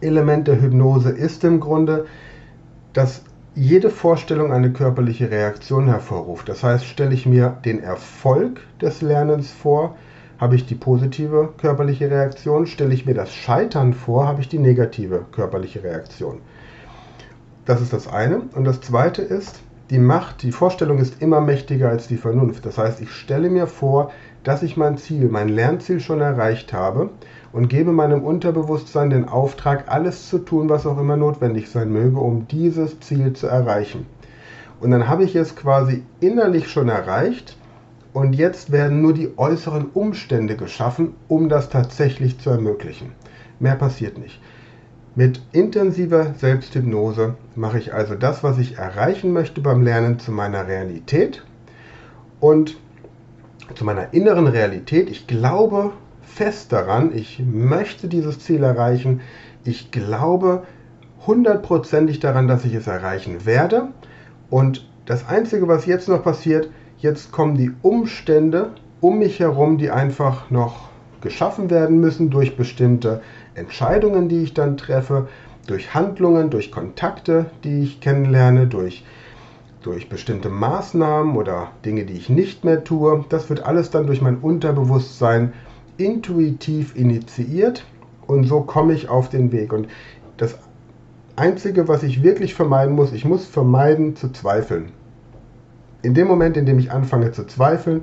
Element 0.00 0.48
der 0.48 0.58
Hypnose 0.58 1.10
ist 1.10 1.44
im 1.44 1.60
Grunde, 1.60 2.06
dass 2.94 3.24
jede 3.54 3.90
Vorstellung 3.90 4.52
eine 4.52 4.72
körperliche 4.72 5.30
Reaktion 5.30 5.86
hervorruft. 5.86 6.48
Das 6.48 6.62
heißt, 6.62 6.84
stelle 6.84 7.14
ich 7.14 7.26
mir 7.26 7.56
den 7.64 7.82
Erfolg 7.82 8.60
des 8.80 9.02
Lernens 9.02 9.50
vor, 9.50 9.96
habe 10.38 10.54
ich 10.54 10.66
die 10.66 10.74
positive 10.74 11.52
körperliche 11.58 12.10
Reaktion. 12.10 12.66
Stelle 12.66 12.94
ich 12.94 13.06
mir 13.06 13.14
das 13.14 13.34
Scheitern 13.34 13.92
vor, 13.92 14.26
habe 14.26 14.40
ich 14.40 14.48
die 14.48 14.58
negative 14.58 15.26
körperliche 15.32 15.82
Reaktion. 15.82 16.40
Das 17.66 17.80
ist 17.80 17.92
das 17.92 18.08
eine. 18.08 18.42
Und 18.54 18.64
das 18.64 18.80
zweite 18.80 19.22
ist, 19.22 19.60
die 19.90 19.98
Macht, 19.98 20.42
die 20.42 20.52
Vorstellung 20.52 20.98
ist 20.98 21.20
immer 21.20 21.40
mächtiger 21.40 21.88
als 21.88 22.06
die 22.06 22.16
Vernunft. 22.16 22.64
Das 22.64 22.78
heißt, 22.78 23.00
ich 23.00 23.10
stelle 23.10 23.50
mir 23.50 23.66
vor, 23.66 24.12
dass 24.44 24.62
ich 24.62 24.76
mein 24.76 24.96
Ziel, 24.96 25.28
mein 25.28 25.48
Lernziel 25.48 26.00
schon 26.00 26.20
erreicht 26.20 26.72
habe 26.72 27.10
und 27.52 27.68
gebe 27.68 27.92
meinem 27.92 28.22
Unterbewusstsein 28.22 29.10
den 29.10 29.28
Auftrag, 29.28 29.84
alles 29.88 30.28
zu 30.28 30.38
tun, 30.38 30.68
was 30.68 30.86
auch 30.86 30.98
immer 30.98 31.16
notwendig 31.16 31.70
sein 31.70 31.92
möge, 31.92 32.18
um 32.18 32.46
dieses 32.48 33.00
Ziel 33.00 33.32
zu 33.32 33.46
erreichen. 33.46 34.06
Und 34.80 34.90
dann 34.92 35.08
habe 35.08 35.24
ich 35.24 35.36
es 35.36 35.56
quasi 35.56 36.04
innerlich 36.20 36.68
schon 36.70 36.88
erreicht 36.88 37.56
und 38.12 38.34
jetzt 38.34 38.72
werden 38.72 39.02
nur 39.02 39.12
die 39.12 39.36
äußeren 39.36 39.86
Umstände 39.92 40.56
geschaffen, 40.56 41.14
um 41.28 41.48
das 41.48 41.68
tatsächlich 41.68 42.38
zu 42.38 42.50
ermöglichen. 42.50 43.12
Mehr 43.58 43.76
passiert 43.76 44.18
nicht. 44.18 44.40
Mit 45.14 45.42
intensiver 45.52 46.34
Selbsthypnose 46.34 47.34
mache 47.54 47.78
ich 47.78 47.92
also 47.92 48.14
das, 48.14 48.42
was 48.42 48.58
ich 48.58 48.78
erreichen 48.78 49.32
möchte 49.32 49.60
beim 49.60 49.82
Lernen 49.82 50.18
zu 50.18 50.32
meiner 50.32 50.66
Realität 50.66 51.44
und 52.38 52.76
zu 53.74 53.84
meiner 53.84 54.14
inneren 54.14 54.46
Realität. 54.46 55.10
Ich 55.10 55.26
glaube 55.26 55.92
fest 56.34 56.72
daran, 56.72 57.12
ich 57.14 57.42
möchte 57.44 58.08
dieses 58.08 58.38
Ziel 58.38 58.62
erreichen. 58.62 59.20
Ich 59.64 59.90
glaube 59.90 60.62
hundertprozentig 61.26 62.20
daran, 62.20 62.48
dass 62.48 62.64
ich 62.64 62.74
es 62.74 62.86
erreichen 62.86 63.44
werde. 63.44 63.88
Und 64.48 64.88
das 65.06 65.28
Einzige, 65.28 65.68
was 65.68 65.86
jetzt 65.86 66.08
noch 66.08 66.22
passiert, 66.22 66.70
jetzt 66.98 67.32
kommen 67.32 67.56
die 67.56 67.72
Umstände 67.82 68.70
um 69.00 69.18
mich 69.18 69.40
herum, 69.40 69.78
die 69.78 69.90
einfach 69.90 70.50
noch 70.50 70.88
geschaffen 71.20 71.70
werden 71.70 72.00
müssen 72.00 72.30
durch 72.30 72.56
bestimmte 72.56 73.22
Entscheidungen, 73.54 74.28
die 74.28 74.42
ich 74.42 74.54
dann 74.54 74.76
treffe, 74.76 75.28
durch 75.66 75.94
Handlungen, 75.94 76.50
durch 76.50 76.72
Kontakte, 76.72 77.46
die 77.64 77.82
ich 77.82 78.00
kennenlerne, 78.00 78.66
durch, 78.66 79.04
durch 79.82 80.08
bestimmte 80.08 80.48
Maßnahmen 80.48 81.36
oder 81.36 81.72
Dinge, 81.84 82.04
die 82.04 82.14
ich 82.14 82.28
nicht 82.28 82.64
mehr 82.64 82.82
tue. 82.84 83.24
Das 83.28 83.48
wird 83.50 83.64
alles 83.64 83.90
dann 83.90 84.06
durch 84.06 84.22
mein 84.22 84.38
Unterbewusstsein 84.38 85.52
intuitiv 86.00 86.96
initiiert 86.96 87.84
und 88.26 88.44
so 88.44 88.62
komme 88.62 88.94
ich 88.94 89.08
auf 89.08 89.28
den 89.28 89.52
Weg. 89.52 89.72
Und 89.72 89.88
das 90.38 90.58
Einzige, 91.36 91.88
was 91.88 92.02
ich 92.02 92.22
wirklich 92.22 92.54
vermeiden 92.54 92.94
muss, 92.94 93.12
ich 93.12 93.24
muss 93.24 93.46
vermeiden 93.46 94.16
zu 94.16 94.32
zweifeln. 94.32 94.90
In 96.02 96.14
dem 96.14 96.26
Moment, 96.26 96.56
in 96.56 96.64
dem 96.64 96.78
ich 96.78 96.90
anfange 96.90 97.32
zu 97.32 97.46
zweifeln, 97.46 98.02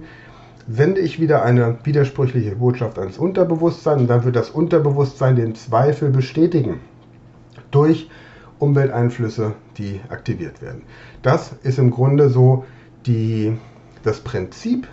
sende 0.69 1.01
ich 1.01 1.19
wieder 1.19 1.43
eine 1.43 1.77
widersprüchliche 1.83 2.55
Botschaft 2.55 2.99
ans 2.99 3.17
Unterbewusstsein 3.17 3.99
und 3.99 4.07
dann 4.07 4.23
wird 4.25 4.36
das 4.36 4.49
Unterbewusstsein 4.49 5.36
den 5.36 5.55
Zweifel 5.55 6.10
bestätigen 6.10 6.81
durch 7.71 8.10
Umwelteinflüsse, 8.60 9.53
die 9.77 10.01
aktiviert 10.10 10.62
werden. 10.62 10.83
Das 11.21 11.53
ist 11.63 11.79
im 11.79 11.89
Grunde 11.91 12.29
so 12.29 12.65
die, 13.05 13.57
das 14.03 14.19
Prinzip 14.19 14.88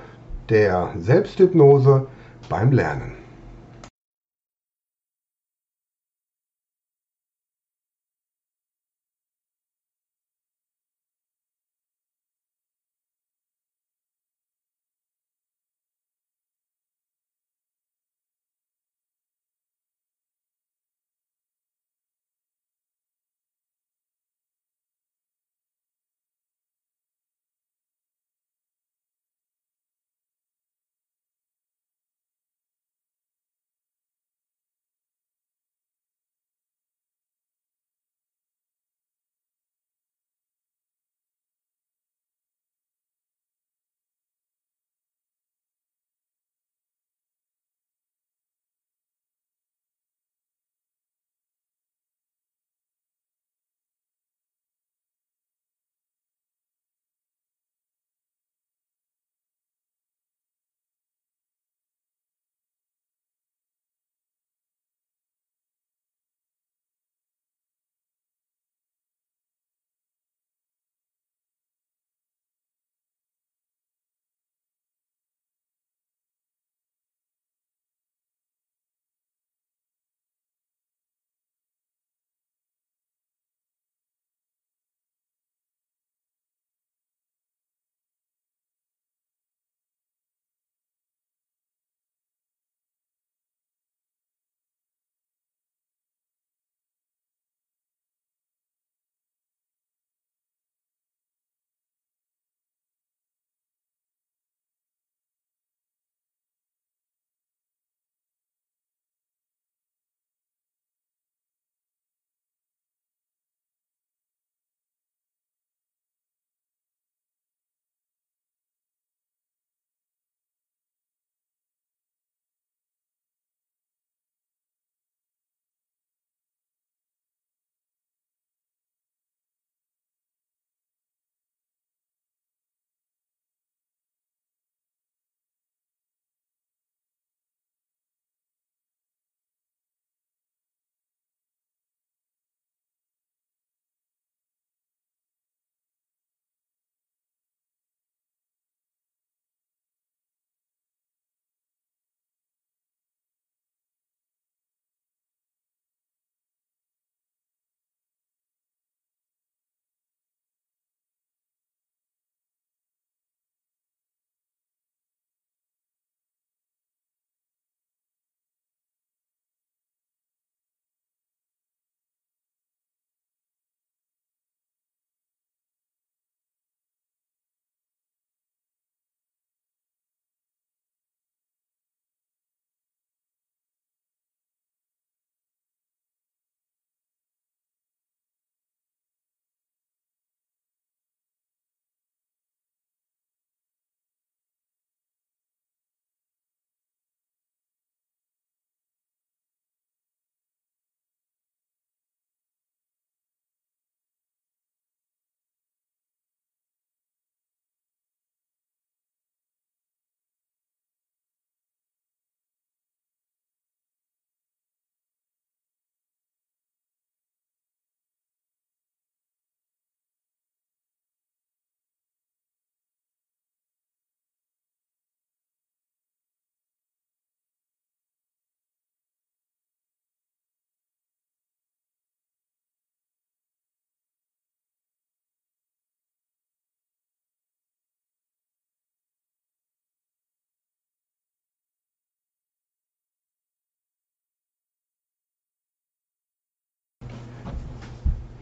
der 0.48 0.90
Selbsthypnose 0.98 2.06
beim 2.48 2.72
Lernen. 2.72 3.23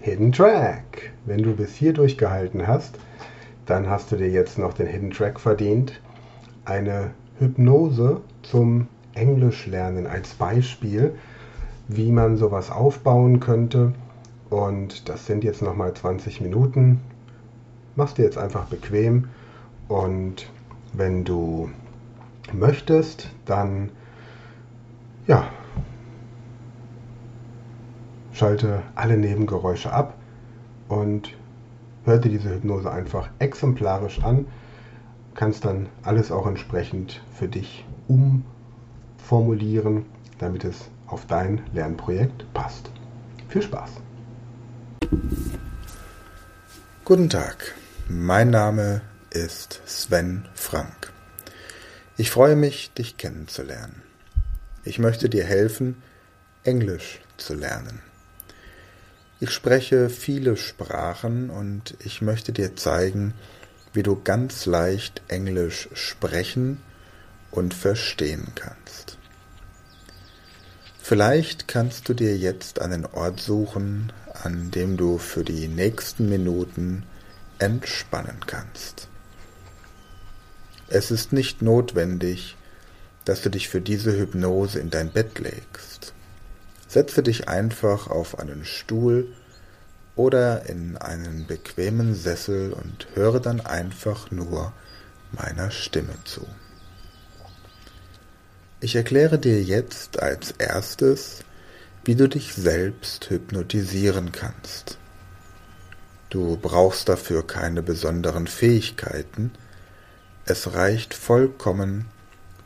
Hidden 0.03 0.33
Track. 0.33 1.13
Wenn 1.27 1.45
du 1.45 1.55
bis 1.55 1.77
hier 1.77 1.93
durchgehalten 1.93 2.67
hast, 2.67 2.99
dann 3.67 3.89
hast 3.89 4.11
du 4.11 4.17
dir 4.17 4.29
jetzt 4.29 4.59
noch 4.59 4.75
den 4.75 4.89
Hidden 4.89 5.13
Track 5.13 5.39
verdient. 5.39 6.01
Eine 6.65 7.13
Hypnose 7.39 8.21
zum 8.43 8.89
Englischlernen 9.15 10.09
als 10.09 10.35
Beispiel, 10.35 11.15
wie 11.87 12.11
man 12.11 12.37
sowas 12.37 12.73
aufbauen 12.73 13.39
könnte. 13.39 13.93
Und 14.51 15.09
das 15.09 15.27
sind 15.27 15.45
jetzt 15.45 15.63
nochmal 15.63 15.95
20 15.95 16.41
Minuten. 16.41 17.01
Machst 17.95 18.19
dir 18.19 18.25
jetzt 18.25 18.39
einfach 18.39 18.65
bequem. 18.65 19.29
Und 19.87 20.51
wenn 20.93 21.23
du 21.23 21.71
möchtest, 22.53 23.31
dann 23.45 23.91
ja, 25.29 25.47
schalte 28.33 28.83
alle 28.95 29.17
Nebengeräusche 29.17 29.93
ab 29.93 30.15
und 30.89 31.35
hör 32.05 32.19
dir 32.19 32.31
diese 32.31 32.51
Hypnose 32.51 32.91
einfach 32.91 33.29
exemplarisch 33.39 34.23
an. 34.23 34.47
Kannst 35.35 35.65
dann 35.65 35.89
alles 36.03 36.31
auch 36.31 36.47
entsprechend 36.47 37.23
für 37.35 37.49
dich 37.49 37.85
umformulieren, 38.09 40.05
damit 40.39 40.65
es 40.65 40.91
auf 41.07 41.27
dein 41.27 41.63
Lernprojekt 41.73 42.53
passt. 42.53 42.91
Viel 43.49 43.63
Spaß! 43.63 43.91
Guten 47.05 47.29
Tag, 47.29 47.75
mein 48.09 48.51
Name 48.51 49.03
ist 49.31 49.83
Sven 49.87 50.49
Frank. 50.55 51.13
Ich 52.17 52.31
freue 52.31 52.57
mich, 52.57 52.93
dich 52.93 53.17
kennenzulernen. 53.17 54.03
Ich 54.85 54.99
möchte 54.99 55.29
dir 55.29 55.45
helfen, 55.45 56.03
Englisch 56.65 57.21
zu 57.37 57.55
lernen. 57.55 58.01
Ich 59.43 59.51
spreche 59.51 60.09
viele 60.09 60.57
Sprachen 60.57 61.51
und 61.51 61.97
ich 61.99 62.23
möchte 62.23 62.53
dir 62.53 62.77
zeigen, 62.77 63.35
wie 63.93 64.05
du 64.05 64.23
ganz 64.23 64.67
leicht 64.67 65.21
Englisch 65.27 65.89
sprechen 65.95 66.81
und 67.51 67.75
verstehen 67.75 68.53
kannst. 68.55 69.19
Vielleicht 71.03 71.67
kannst 71.67 72.09
du 72.09 72.15
dir 72.15 72.37
jetzt 72.37 72.81
einen 72.81 73.05
Ort 73.05 73.41
suchen, 73.41 74.13
an 74.45 74.71
dem 74.71 74.97
du 74.97 75.19
für 75.19 75.43
die 75.43 75.67
nächsten 75.67 76.29
Minuten 76.29 77.03
entspannen 77.59 78.39
kannst. 78.47 79.09
Es 80.87 81.11
ist 81.11 81.33
nicht 81.33 81.63
notwendig, 81.63 82.57
dass 83.25 83.43
du 83.43 83.51
dich 83.51 83.69
für 83.69 83.81
diese 83.81 84.17
Hypnose 84.17 84.79
in 84.79 84.91
dein 84.91 85.11
Bett 85.11 85.41
legst. 85.41 85.92
Setze 86.93 87.23
dich 87.23 87.49
einfach 87.49 88.09
auf 88.09 88.39
einen 88.39 88.67
Stuhl 88.67 89.29
oder 90.15 90.69
in 90.69 90.99
einen 90.99 91.47
bequemen 91.47 92.15
Sessel 92.15 92.75
und 92.75 93.07
höre 93.15 93.41
dann 93.41 93.63
einfach 93.63 94.31
nur 94.31 94.75
meiner 95.31 95.71
Stimme 95.71 96.13
zu. 96.27 96.47
Ich 98.81 98.95
erkläre 98.95 99.39
dir 99.39 99.63
jetzt 99.63 100.21
als 100.21 100.51
erstes, 100.59 101.45
wie 102.05 102.15
du 102.15 102.29
dich 102.29 102.53
selbst 102.53 103.31
hypnotisieren 103.31 104.31
kannst. 104.31 104.99
Du 106.29 106.59
brauchst 106.61 107.09
dafür 107.09 107.47
keine 107.47 107.83
besonderen 107.83 108.47
Fähigkeiten, 108.47 109.51
es 110.45 110.75
reicht 110.75 111.15
vollkommen, 111.15 112.05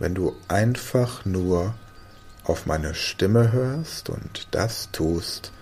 wenn 0.00 0.16
du 0.16 0.34
einfach 0.48 1.24
nur 1.24 1.74
auf 2.46 2.66
meine 2.66 2.94
Stimme 2.94 3.52
hörst 3.52 4.08
und 4.08 4.48
das 4.52 4.90
tust, 4.92 5.52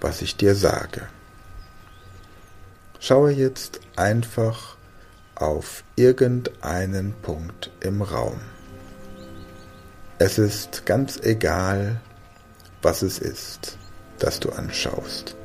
was 0.00 0.20
ich 0.20 0.36
dir 0.36 0.54
sage. 0.54 1.02
Schaue 2.98 3.30
jetzt 3.30 3.80
einfach 3.96 4.76
auf 5.34 5.84
irgendeinen 5.96 7.12
Punkt 7.22 7.70
im 7.80 8.02
Raum. 8.02 8.40
Es 10.18 10.38
ist 10.38 10.86
ganz 10.86 11.18
egal, 11.22 12.00
was 12.82 13.02
es 13.02 13.18
ist, 13.18 13.78
das 14.18 14.40
du 14.40 14.50
anschaust. 14.50 15.36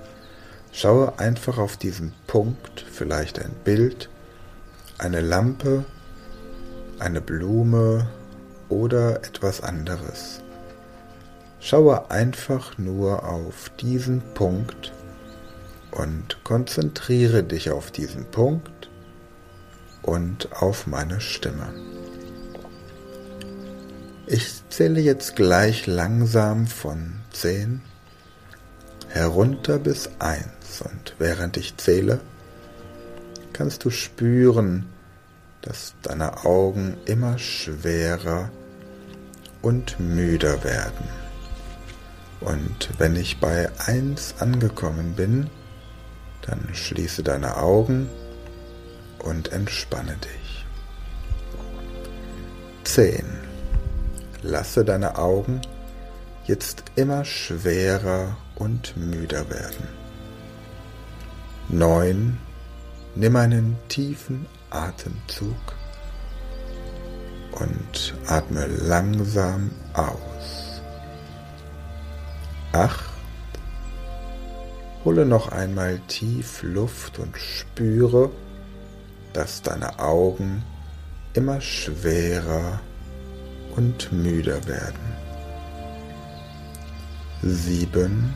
Schaue 0.71 1.17
einfach 1.19 1.57
auf 1.57 1.77
diesen 1.77 2.13
Punkt, 2.27 2.85
vielleicht 2.91 3.39
ein 3.39 3.53
Bild, 3.63 4.09
eine 4.97 5.21
Lampe, 5.21 5.85
eine 6.99 7.21
Blume 7.21 8.07
oder 8.69 9.17
etwas 9.17 9.61
anderes. 9.61 10.41
Schaue 11.59 12.09
einfach 12.09 12.77
nur 12.77 13.27
auf 13.27 13.69
diesen 13.81 14.21
Punkt 14.33 14.93
und 15.91 16.43
konzentriere 16.43 17.43
dich 17.43 17.69
auf 17.69 17.91
diesen 17.91 18.25
Punkt 18.25 18.89
und 20.01 20.53
auf 20.61 20.87
meine 20.87 21.19
Stimme. 21.19 21.73
Ich 24.25 24.61
zähle 24.69 25.01
jetzt 25.01 25.35
gleich 25.35 25.87
langsam 25.87 26.67
von 26.67 27.15
10 27.31 27.81
herunter 29.09 29.79
bis 29.79 30.09
1 30.19 30.45
und 30.81 31.15
während 31.17 31.57
ich 31.57 31.75
zähle, 31.77 32.19
kannst 33.53 33.83
du 33.83 33.89
spüren, 33.89 34.85
dass 35.61 35.95
deine 36.03 36.45
Augen 36.45 36.95
immer 37.05 37.37
schwerer 37.37 38.49
und 39.61 39.99
müder 39.99 40.63
werden. 40.63 41.28
Und 42.41 42.89
wenn 42.97 43.15
ich 43.15 43.39
bei 43.39 43.69
eins 43.85 44.35
angekommen 44.39 45.13
bin, 45.15 45.49
dann 46.41 46.69
schließe 46.73 47.23
deine 47.23 47.57
Augen 47.57 48.09
und 49.19 49.51
entspanne 49.51 50.15
dich. 50.17 50.65
10. 52.85 53.23
Lasse 54.41 54.85
deine 54.85 55.17
Augen 55.17 55.61
jetzt 56.45 56.83
immer 56.95 57.25
schwerer 57.25 58.37
und 58.55 58.95
müder 58.97 59.49
werden. 59.49 59.87
9. 61.67 62.37
Nimm 63.15 63.35
einen 63.35 63.77
tiefen 63.89 64.47
Atemzug 64.69 65.55
und 67.51 68.15
atme 68.27 68.65
langsam 68.65 69.71
aus. 69.93 70.58
Acht. 72.79 73.09
Hole 75.03 75.25
noch 75.25 75.51
einmal 75.51 75.99
tief 76.07 76.63
Luft 76.63 77.19
und 77.19 77.35
spüre, 77.35 78.29
dass 79.33 79.61
deine 79.61 79.99
Augen 79.99 80.63
immer 81.33 81.59
schwerer 81.59 82.79
und 83.75 84.13
müder 84.13 84.65
werden. 84.65 85.13
Sieben. 87.41 88.33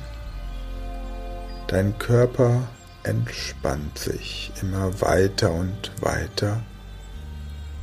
Dein 1.67 1.97
Körper 1.97 2.67
entspannt 3.03 3.97
sich 3.97 4.51
immer 4.61 4.99
weiter 4.99 5.53
und 5.53 5.89
weiter, 6.01 6.61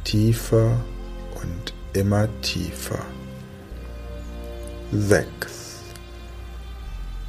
tiefer 0.05 0.79
und 1.41 1.73
immer 1.95 2.29
tiefer. 2.43 3.03
6. 4.93 5.60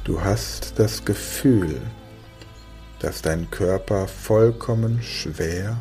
Du 0.04 0.20
hast 0.20 0.80
das 0.80 1.04
Gefühl, 1.04 1.80
dass 2.98 3.22
dein 3.22 3.48
Körper 3.50 4.08
vollkommen 4.08 5.00
schwer, 5.00 5.76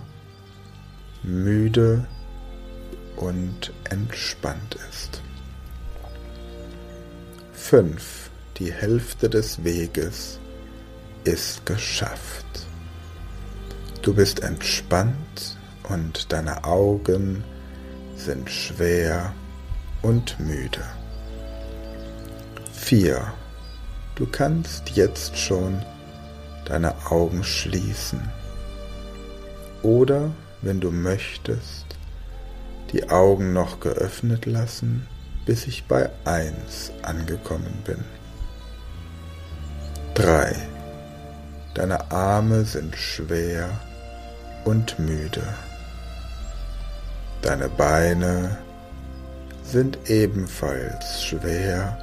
müde 1.23 2.05
und 3.15 3.73
entspannt 3.89 4.77
ist. 4.89 5.21
5. 7.53 8.29
Die 8.57 8.71
Hälfte 8.71 9.27
des 9.27 9.63
Weges 9.63 10.39
ist 11.23 11.65
geschafft. 11.65 12.45
Du 14.03 14.13
bist 14.13 14.41
entspannt 14.41 15.57
und 15.89 16.31
deine 16.31 16.63
Augen 16.63 17.43
sind 18.15 18.51
schwer 18.51 19.33
und 20.03 20.39
müde. 20.39 20.83
4. 22.73 23.33
Du 24.21 24.27
kannst 24.27 24.91
jetzt 24.91 25.35
schon 25.35 25.81
deine 26.65 26.93
Augen 27.09 27.43
schließen. 27.43 28.21
Oder, 29.81 30.29
wenn 30.61 30.79
du 30.79 30.91
möchtest, 30.91 31.87
die 32.91 33.09
Augen 33.09 33.51
noch 33.51 33.79
geöffnet 33.79 34.45
lassen, 34.45 35.07
bis 35.47 35.65
ich 35.65 35.85
bei 35.85 36.07
1 36.25 36.91
angekommen 37.01 37.81
bin. 37.83 37.97
3. 40.13 40.55
Deine 41.73 42.11
Arme 42.11 42.63
sind 42.65 42.95
schwer 42.95 43.71
und 44.65 44.99
müde. 44.99 45.47
Deine 47.41 47.69
Beine 47.69 48.55
sind 49.63 49.97
ebenfalls 50.05 51.23
schwer 51.23 51.97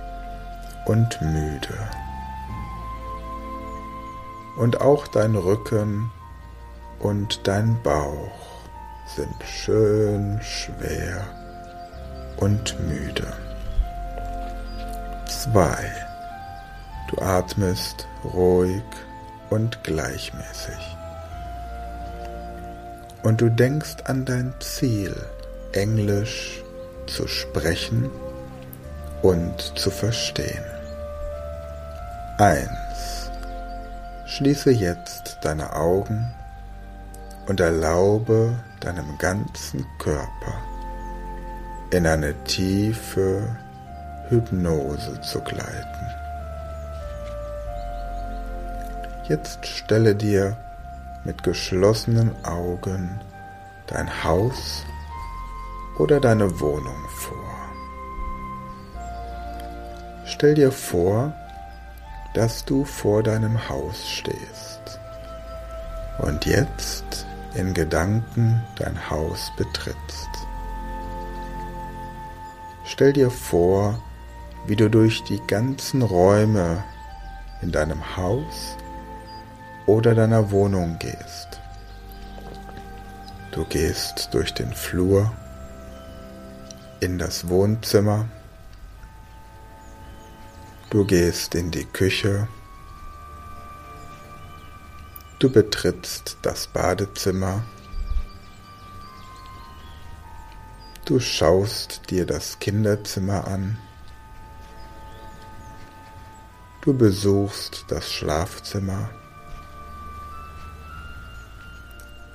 und 0.84 1.22
müde. 1.22 1.78
Und 4.58 4.80
auch 4.80 5.06
dein 5.06 5.36
Rücken 5.36 6.10
und 6.98 7.46
dein 7.46 7.80
Bauch 7.82 8.32
sind 9.06 9.34
schön 9.44 10.40
schwer 10.42 11.24
und 12.38 12.76
müde. 12.80 13.32
2. 15.28 15.76
Du 17.08 17.22
atmest 17.22 18.08
ruhig 18.24 18.82
und 19.48 19.82
gleichmäßig. 19.84 20.96
Und 23.22 23.40
du 23.40 23.48
denkst 23.50 23.96
an 24.04 24.24
dein 24.24 24.52
Ziel, 24.60 25.14
Englisch 25.72 26.62
zu 27.06 27.28
sprechen 27.28 28.10
und 29.22 29.60
zu 29.78 29.90
verstehen. 29.90 30.64
1. 32.38 32.87
Schließe 34.28 34.70
jetzt 34.70 35.38
deine 35.40 35.74
Augen 35.74 36.34
und 37.46 37.60
erlaube 37.60 38.52
deinem 38.78 39.16
ganzen 39.16 39.86
Körper 39.98 40.52
in 41.90 42.06
eine 42.06 42.34
tiefe 42.44 43.56
Hypnose 44.28 45.18
zu 45.22 45.40
gleiten. 45.40 46.06
Jetzt 49.28 49.66
stelle 49.66 50.14
dir 50.14 50.58
mit 51.24 51.42
geschlossenen 51.42 52.30
Augen 52.44 53.18
dein 53.86 54.22
Haus 54.24 54.84
oder 55.98 56.20
deine 56.20 56.60
Wohnung 56.60 57.02
vor. 57.08 57.56
Stell 60.26 60.54
dir 60.54 60.70
vor, 60.70 61.32
dass 62.38 62.64
du 62.64 62.84
vor 62.84 63.24
deinem 63.24 63.68
Haus 63.68 64.08
stehst 64.08 65.00
und 66.20 66.46
jetzt 66.46 67.26
in 67.54 67.74
Gedanken 67.74 68.62
dein 68.76 69.10
Haus 69.10 69.50
betrittst. 69.56 70.28
Stell 72.84 73.12
dir 73.12 73.32
vor, 73.32 74.00
wie 74.68 74.76
du 74.76 74.88
durch 74.88 75.24
die 75.24 75.40
ganzen 75.48 76.00
Räume 76.00 76.84
in 77.60 77.72
deinem 77.72 78.16
Haus 78.16 78.76
oder 79.86 80.14
deiner 80.14 80.52
Wohnung 80.52 80.96
gehst. 81.00 81.60
Du 83.50 83.64
gehst 83.64 84.28
durch 84.30 84.54
den 84.54 84.72
Flur 84.72 85.32
in 87.00 87.18
das 87.18 87.48
Wohnzimmer. 87.48 88.28
Du 90.90 91.04
gehst 91.04 91.54
in 91.54 91.70
die 91.70 91.84
Küche. 91.84 92.48
Du 95.38 95.52
betrittst 95.52 96.38
das 96.40 96.66
Badezimmer. 96.66 97.62
Du 101.04 101.20
schaust 101.20 102.08
dir 102.08 102.24
das 102.24 102.58
Kinderzimmer 102.58 103.46
an. 103.46 103.76
Du 106.80 106.96
besuchst 106.96 107.84
das 107.88 108.10
Schlafzimmer. 108.10 109.10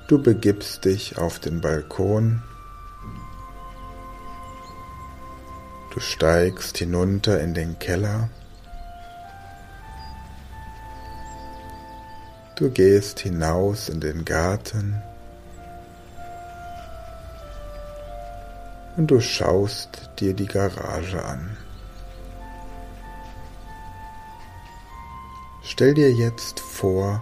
Du 0.07 0.21
begibst 0.21 0.85
dich 0.85 1.17
auf 1.17 1.39
den 1.39 1.59
Balkon. 1.59 2.43
Du 5.91 5.99
steigst 5.99 6.77
hinunter 6.77 7.41
in 7.41 7.55
den 7.55 7.79
Keller. 7.79 8.29
Du 12.63 12.69
gehst 12.69 13.19
hinaus 13.19 13.89
in 13.89 13.99
den 13.99 14.23
Garten. 14.23 15.03
Und 18.95 19.07
du 19.07 19.19
schaust 19.19 20.11
dir 20.17 20.33
die 20.33 20.45
Garage 20.45 21.21
an. 21.21 21.57
Stell 25.61 25.93
dir 25.93 26.13
jetzt 26.13 26.61
vor, 26.61 27.21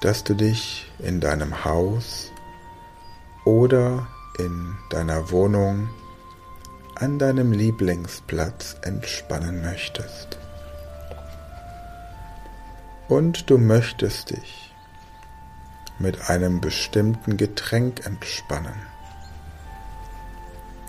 dass 0.00 0.22
du 0.22 0.34
dich 0.34 0.88
in 1.00 1.18
deinem 1.18 1.64
Haus 1.64 2.30
oder 3.44 4.06
in 4.38 4.76
deiner 4.90 5.32
Wohnung 5.32 5.88
an 6.94 7.18
deinem 7.18 7.50
Lieblingsplatz 7.50 8.76
entspannen 8.82 9.60
möchtest. 9.60 10.38
Und 13.08 13.50
du 13.50 13.58
möchtest 13.58 14.30
dich 14.30 14.74
mit 15.98 16.30
einem 16.30 16.60
bestimmten 16.60 17.36
Getränk 17.36 18.06
entspannen. 18.06 18.74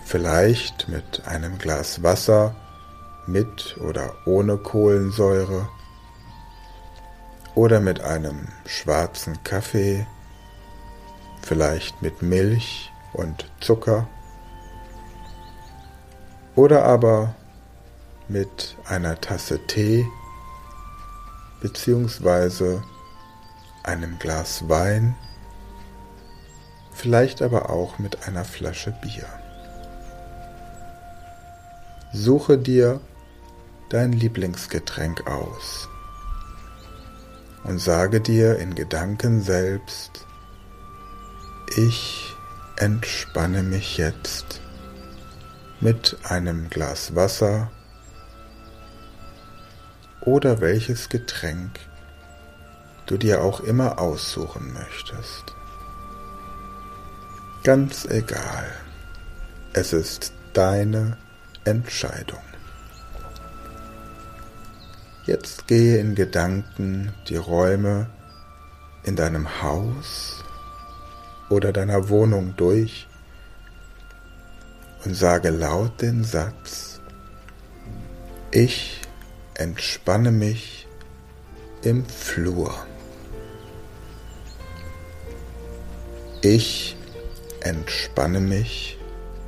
Vielleicht 0.04 0.88
mit 0.88 1.26
einem 1.26 1.58
Glas 1.58 2.02
Wasser 2.02 2.54
mit 3.26 3.76
oder 3.78 4.14
ohne 4.24 4.56
Kohlensäure 4.56 5.68
oder 7.54 7.80
mit 7.80 8.00
einem 8.00 8.48
schwarzen 8.66 9.42
Kaffee, 9.42 10.06
vielleicht 11.42 12.02
mit 12.02 12.22
Milch 12.22 12.92
und 13.12 13.50
Zucker 13.60 14.06
oder 16.54 16.84
aber 16.84 17.34
mit 18.28 18.76
einer 18.86 19.20
Tasse 19.20 19.66
Tee 19.66 20.06
beziehungsweise 21.66 22.84
einem 23.82 24.20
Glas 24.20 24.68
Wein, 24.68 25.16
vielleicht 26.92 27.42
aber 27.42 27.70
auch 27.70 27.98
mit 27.98 28.28
einer 28.28 28.44
Flasche 28.44 28.92
Bier. 29.02 29.26
Suche 32.12 32.56
dir 32.56 33.00
dein 33.88 34.12
Lieblingsgetränk 34.12 35.26
aus 35.26 35.88
und 37.64 37.80
sage 37.80 38.20
dir 38.20 38.60
in 38.60 38.76
Gedanken 38.76 39.42
selbst, 39.42 40.24
ich 41.76 42.32
entspanne 42.76 43.64
mich 43.64 43.96
jetzt 43.96 44.60
mit 45.80 46.16
einem 46.22 46.70
Glas 46.70 47.16
Wasser 47.16 47.72
oder 50.26 50.60
welches 50.60 51.08
Getränk 51.08 51.80
du 53.06 53.16
dir 53.16 53.42
auch 53.42 53.60
immer 53.60 53.98
aussuchen 53.98 54.74
möchtest. 54.74 55.54
Ganz 57.62 58.04
egal, 58.04 58.66
es 59.72 59.92
ist 59.92 60.32
deine 60.52 61.16
Entscheidung. 61.64 62.40
Jetzt 65.24 65.66
gehe 65.66 65.98
in 65.98 66.14
Gedanken 66.14 67.12
die 67.28 67.36
Räume 67.36 68.08
in 69.04 69.16
deinem 69.16 69.62
Haus 69.62 70.44
oder 71.48 71.72
deiner 71.72 72.08
Wohnung 72.08 72.54
durch 72.56 73.08
und 75.04 75.14
sage 75.14 75.50
laut 75.50 76.02
den 76.02 76.24
Satz, 76.24 77.00
ich 78.50 79.05
entspanne 79.58 80.32
mich 80.32 80.86
im 81.82 82.04
Flur. 82.04 82.74
Ich 86.42 86.96
entspanne 87.60 88.40
mich 88.40 88.98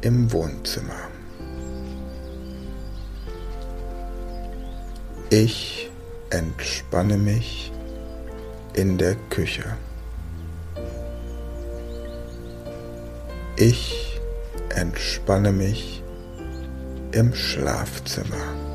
im 0.00 0.32
Wohnzimmer. 0.32 1.10
Ich 5.30 5.90
entspanne 6.30 7.18
mich 7.18 7.70
in 8.72 8.96
der 8.96 9.14
Küche. 9.28 9.76
Ich 13.56 14.18
entspanne 14.70 15.52
mich 15.52 16.02
im 17.12 17.34
Schlafzimmer. 17.34 18.67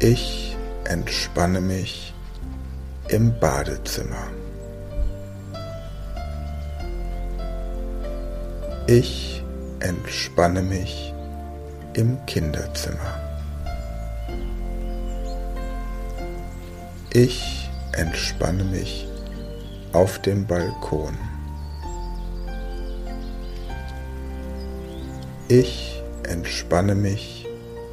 Ich 0.00 0.56
entspanne 0.84 1.60
mich 1.60 2.14
im 3.08 3.36
Badezimmer. 3.40 4.28
Ich 8.86 9.42
entspanne 9.80 10.62
mich 10.62 11.12
im 11.94 12.16
Kinderzimmer. 12.26 13.18
Ich 17.12 17.68
entspanne 17.90 18.62
mich 18.62 19.08
auf 19.92 20.22
dem 20.22 20.46
Balkon. 20.46 21.18
Ich 25.48 26.00
entspanne 26.22 26.94
mich 26.94 27.48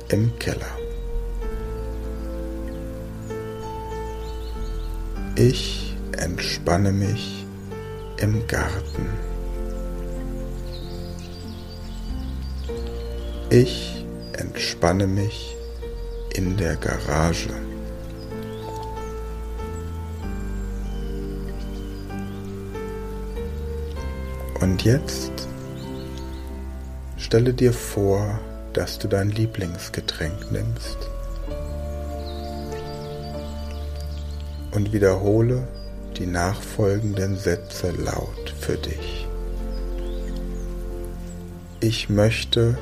im 0.10 0.38
Keller. 0.38 0.85
Ich 5.38 5.94
entspanne 6.18 6.94
mich 6.94 7.46
im 8.16 8.48
Garten. 8.48 9.10
Ich 13.50 14.06
entspanne 14.38 15.08
mich 15.08 15.58
in 16.34 16.56
der 16.56 16.78
Garage. 16.78 17.50
Und 24.62 24.86
jetzt 24.86 25.34
stelle 27.18 27.54
dir 27.54 27.74
vor, 27.74 28.40
dass 28.72 29.00
du 29.00 29.10
dein 29.10 29.32
Lieblingsgetränk 29.32 30.50
nimmst 30.54 31.10
und 34.76 34.92
wiederhole 34.92 35.68
die 36.18 36.26
nachfolgenden 36.26 37.38
Sätze 37.38 37.92
laut 37.92 38.54
für 38.60 38.76
dich. 38.76 39.28
Ich 41.80 42.10
möchte 42.10 42.78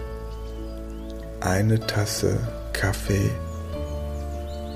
eine 1.39 1.79
Tasse 1.79 2.37
Kaffee 2.73 3.29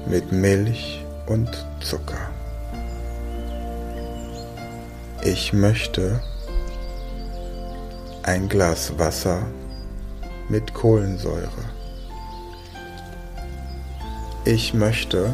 mit 0.08 0.32
Milch 0.32 1.04
und 1.26 1.50
Zucker. 1.82 2.30
Ich 5.24 5.54
möchte 5.54 6.22
ein 8.24 8.48
Glas 8.48 8.98
Wasser 8.98 9.46
mit 10.50 10.74
Kohlensäure. 10.74 11.50
Ich 14.46 14.74
möchte 14.74 15.34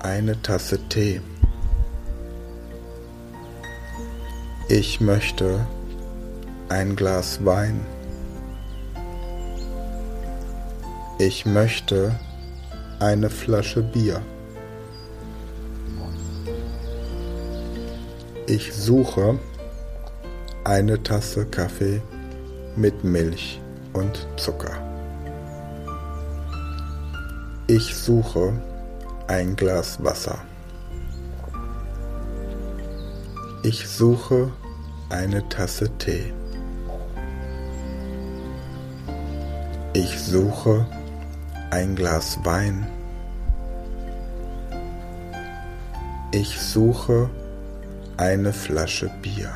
eine 0.00 0.40
Tasse 0.42 0.78
Tee. 0.88 1.20
Ich 4.68 5.00
möchte 5.00 5.66
ein 6.68 6.96
Glas 6.96 7.44
Wein. 7.44 7.80
Ich 11.18 11.46
möchte 11.46 12.18
eine 12.98 13.30
Flasche 13.30 13.82
Bier. 13.82 14.20
Ich 18.46 18.72
suche 18.74 19.38
eine 20.64 21.02
Tasse 21.02 21.46
Kaffee 21.46 22.02
mit 22.76 23.02
Milch 23.02 23.60
und 23.92 24.26
Zucker. 24.36 24.76
Ich 27.66 27.96
suche 27.96 28.52
ein 29.28 29.56
Glas 29.56 30.02
Wasser. 30.02 30.38
Ich 33.62 33.88
suche 33.88 34.52
eine 35.08 35.48
Tasse 35.48 35.90
Tee. 35.98 36.32
Ich 39.94 40.20
suche 40.20 40.86
ein 41.70 41.96
Glas 41.96 42.38
Wein. 42.44 42.86
Ich 46.30 46.60
suche 46.60 47.28
eine 48.16 48.52
Flasche 48.52 49.10
Bier. 49.22 49.52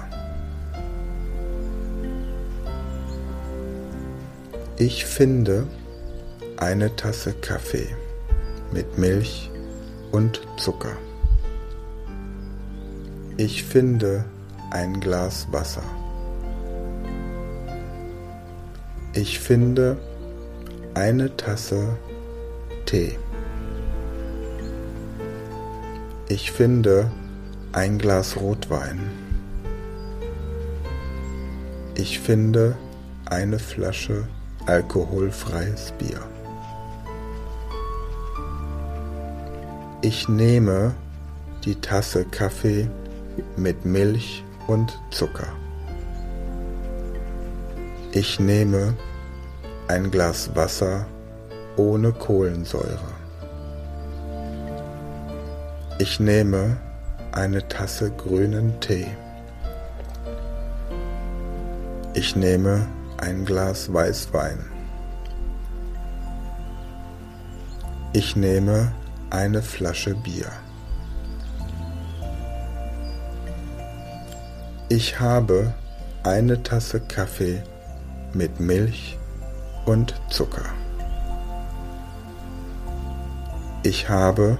Ich 4.78 5.04
finde 5.04 5.66
eine 6.56 6.94
Tasse 6.96 7.34
Kaffee 7.34 7.94
mit 8.72 8.98
Milch 8.98 9.49
und 10.12 10.40
Zucker. 10.56 10.96
Ich 13.36 13.64
finde 13.64 14.24
ein 14.70 15.00
Glas 15.00 15.46
Wasser. 15.50 15.82
Ich 19.14 19.40
finde 19.40 19.96
eine 20.94 21.36
Tasse 21.36 21.96
Tee. 22.86 23.18
Ich 26.28 26.52
finde 26.52 27.10
ein 27.72 27.98
Glas 27.98 28.36
Rotwein. 28.36 29.00
Ich 31.94 32.20
finde 32.20 32.76
eine 33.26 33.58
Flasche 33.58 34.28
alkoholfreies 34.66 35.92
Bier. 35.98 36.20
Ich 40.02 40.30
nehme 40.30 40.94
die 41.62 41.74
Tasse 41.74 42.24
Kaffee 42.24 42.88
mit 43.56 43.84
Milch 43.84 44.42
und 44.66 44.98
Zucker. 45.10 45.48
Ich 48.12 48.40
nehme 48.40 48.94
ein 49.88 50.10
Glas 50.10 50.56
Wasser 50.56 51.04
ohne 51.76 52.12
Kohlensäure. 52.12 53.12
Ich 55.98 56.18
nehme 56.18 56.78
eine 57.32 57.68
Tasse 57.68 58.10
grünen 58.10 58.80
Tee. 58.80 59.06
Ich 62.14 62.34
nehme 62.36 62.86
ein 63.18 63.44
Glas 63.44 63.92
Weißwein. 63.92 64.64
Ich 68.14 68.34
nehme 68.34 68.92
eine 69.30 69.62
Flasche 69.62 70.14
Bier. 70.14 70.50
Ich 74.88 75.20
habe 75.20 75.72
eine 76.24 76.62
Tasse 76.62 77.00
Kaffee 77.00 77.62
mit 78.34 78.58
Milch 78.60 79.18
und 79.86 80.14
Zucker. 80.28 80.64
Ich 83.82 84.08
habe 84.08 84.58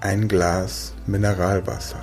ein 0.00 0.28
Glas 0.28 0.94
Mineralwasser. 1.06 2.00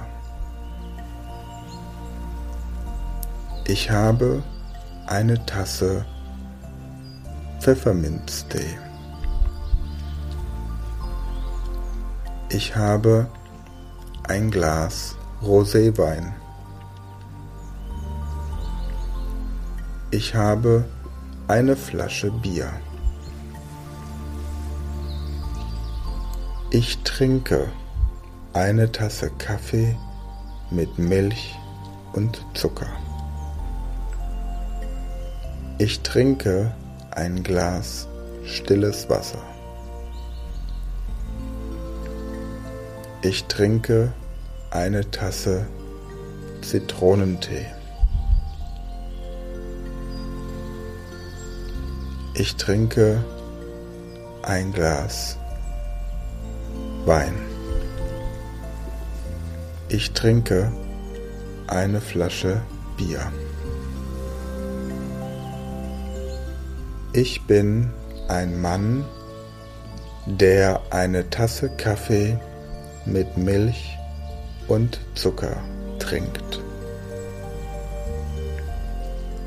Ich 3.65 3.91
habe 3.91 4.43
eine 5.05 5.45
Tasse 5.45 6.05
Pfefferminztee. 7.59 8.78
Ich 12.50 12.78
habe 12.78 13.28
ein 14.24 14.50
Glas 14.52 15.18
Roséwein. 15.43 16.32
Ich 20.12 20.34
habe 20.34 20.86
eine 21.50 21.76
Flasche 21.76 22.32
Bier. 22.32 22.72
Ich 26.72 27.00
trinke 27.04 27.68
eine 28.54 28.93
Tasse 28.93 29.30
Kaffee 29.38 29.98
mit 30.72 30.98
Milch 30.98 31.54
und 32.14 32.45
Zucker. 32.54 32.88
Ich 35.80 36.00
trinke 36.00 36.74
ein 37.12 37.43
Glas 37.43 38.08
stilles 38.45 39.10
Wasser. 39.10 39.57
Ich 43.30 43.43
trinke 43.43 44.13
eine 44.71 45.11
Tasse 45.11 45.67
Zitronentee. 46.61 47.65
Ich 52.36 52.55
trinke 52.55 53.21
ein 54.43 54.71
Glas 54.71 55.38
Wein. 57.03 57.36
Ich 59.89 60.13
trinke 60.13 60.71
eine 61.67 61.99
Flasche 61.99 62.61
Bier. 62.95 63.30
Ich 67.11 67.45
bin 67.45 67.91
ein 68.30 68.61
Mann, 68.61 69.03
der 70.25 70.80
eine 70.91 71.30
Tasse 71.30 71.69
Kaffee 71.75 72.39
mit 73.08 73.38
Milch 73.38 73.97
und 74.68 74.99
Zucker 75.16 75.58
trinkt. 75.97 76.60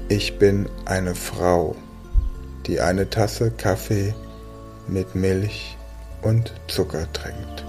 Ich 0.09 0.39
bin 0.39 0.69
eine 0.87 1.15
Frau, 1.15 1.77
die 2.67 2.81
eine 2.81 3.09
Tasse 3.09 3.51
Kaffee 3.51 4.15
mit 4.89 5.15
Milch 5.15 5.77
und 6.23 6.53
Zucker 6.67 7.11
trinkt.... 7.13 7.65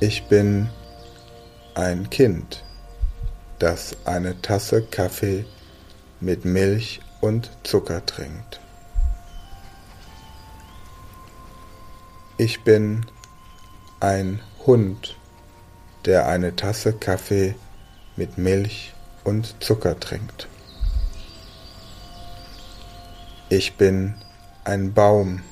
Ich 0.00 0.24
bin 0.24 0.68
ein 1.76 2.10
Kind, 2.10 2.64
das 3.60 3.96
eine 4.04 4.42
Tasse 4.42 4.82
Kaffee 4.82 5.44
mit 6.20 6.44
Milch 6.44 7.00
und 7.20 7.50
Zucker 7.62 8.04
trinkt. 8.04 8.61
Ich 12.38 12.64
bin 12.64 13.04
ein 14.00 14.40
Hund, 14.64 15.18
der 16.06 16.26
eine 16.28 16.56
Tasse 16.56 16.94
Kaffee 16.94 17.54
mit 18.16 18.38
Milch 18.38 18.94
und 19.22 19.62
Zucker 19.62 20.00
trinkt. 20.00 20.48
Ich 23.50 23.74
bin 23.74 24.14
ein 24.64 24.94
Baum, 24.94 25.42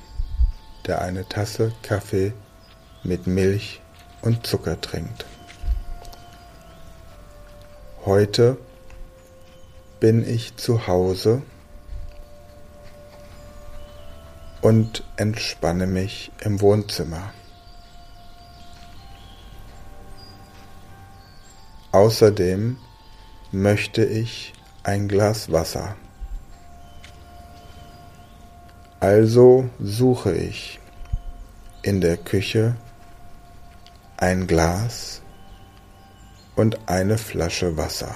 der 0.87 1.03
eine 1.03 1.29
Tasse 1.29 1.73
Kaffee 1.83 2.33
mit 3.03 3.27
Milch 3.27 3.83
und 4.23 4.47
Zucker 4.47 4.81
trinkt. 4.81 5.27
Heute 8.07 8.57
bin 10.01 10.27
ich 10.27 10.57
zu 10.57 10.87
Hause 10.87 11.43
und 14.71 15.03
entspanne 15.17 15.89
mich 15.89 16.31
im 16.43 16.61
Wohnzimmer. 16.61 17.33
Außerdem 21.91 22.77
möchte 23.51 24.05
ich 24.05 24.53
ein 24.85 25.09
Glas 25.09 25.51
Wasser. 25.51 25.97
Also 29.01 29.69
suche 29.81 30.37
ich 30.37 30.79
in 31.83 32.01
der 32.01 32.17
Küche 32.17 32.77
ein 34.19 34.47
Glas 34.47 35.21
und 36.55 36.79
eine 36.89 37.19
Flasche 37.19 37.77
Wasser. 37.77 38.15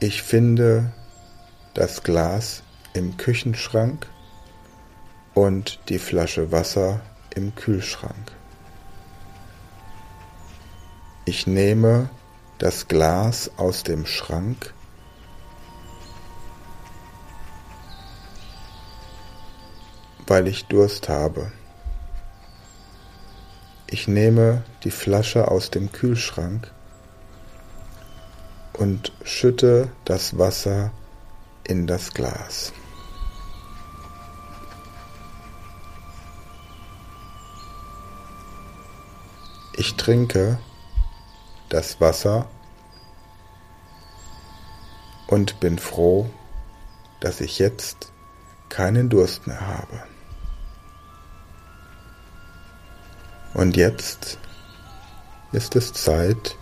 Ich 0.00 0.22
finde 0.22 0.92
das 1.72 2.02
Glas 2.02 2.63
im 2.94 3.16
Küchenschrank 3.16 4.08
und 5.34 5.78
die 5.88 5.98
Flasche 5.98 6.50
Wasser 6.50 7.00
im 7.34 7.54
Kühlschrank. 7.54 8.32
Ich 11.26 11.46
nehme 11.46 12.08
das 12.58 12.88
Glas 12.88 13.50
aus 13.56 13.82
dem 13.82 14.06
Schrank 14.06 14.72
weil 20.26 20.48
ich 20.48 20.66
Durst 20.66 21.08
habe. 21.08 21.52
Ich 23.86 24.08
nehme 24.08 24.62
die 24.82 24.90
Flasche 24.90 25.48
aus 25.48 25.70
dem 25.70 25.92
Kühlschrank 25.92 26.72
und 28.72 29.12
schütte 29.22 29.90
das 30.04 30.38
Wasser 30.38 30.90
in 31.64 31.86
das 31.86 32.12
Glas. 32.12 32.72
Ich 39.76 39.96
trinke 39.96 40.58
das 41.68 42.00
Wasser 42.00 42.48
und 45.26 45.58
bin 45.58 45.80
froh, 45.80 46.30
dass 47.18 47.40
ich 47.40 47.58
jetzt 47.58 48.12
keinen 48.68 49.10
Durst 49.10 49.48
mehr 49.48 49.66
habe. 49.66 50.02
Und 53.52 53.76
jetzt 53.76 54.38
ist 55.50 55.74
es 55.74 55.92
Zeit 55.92 56.56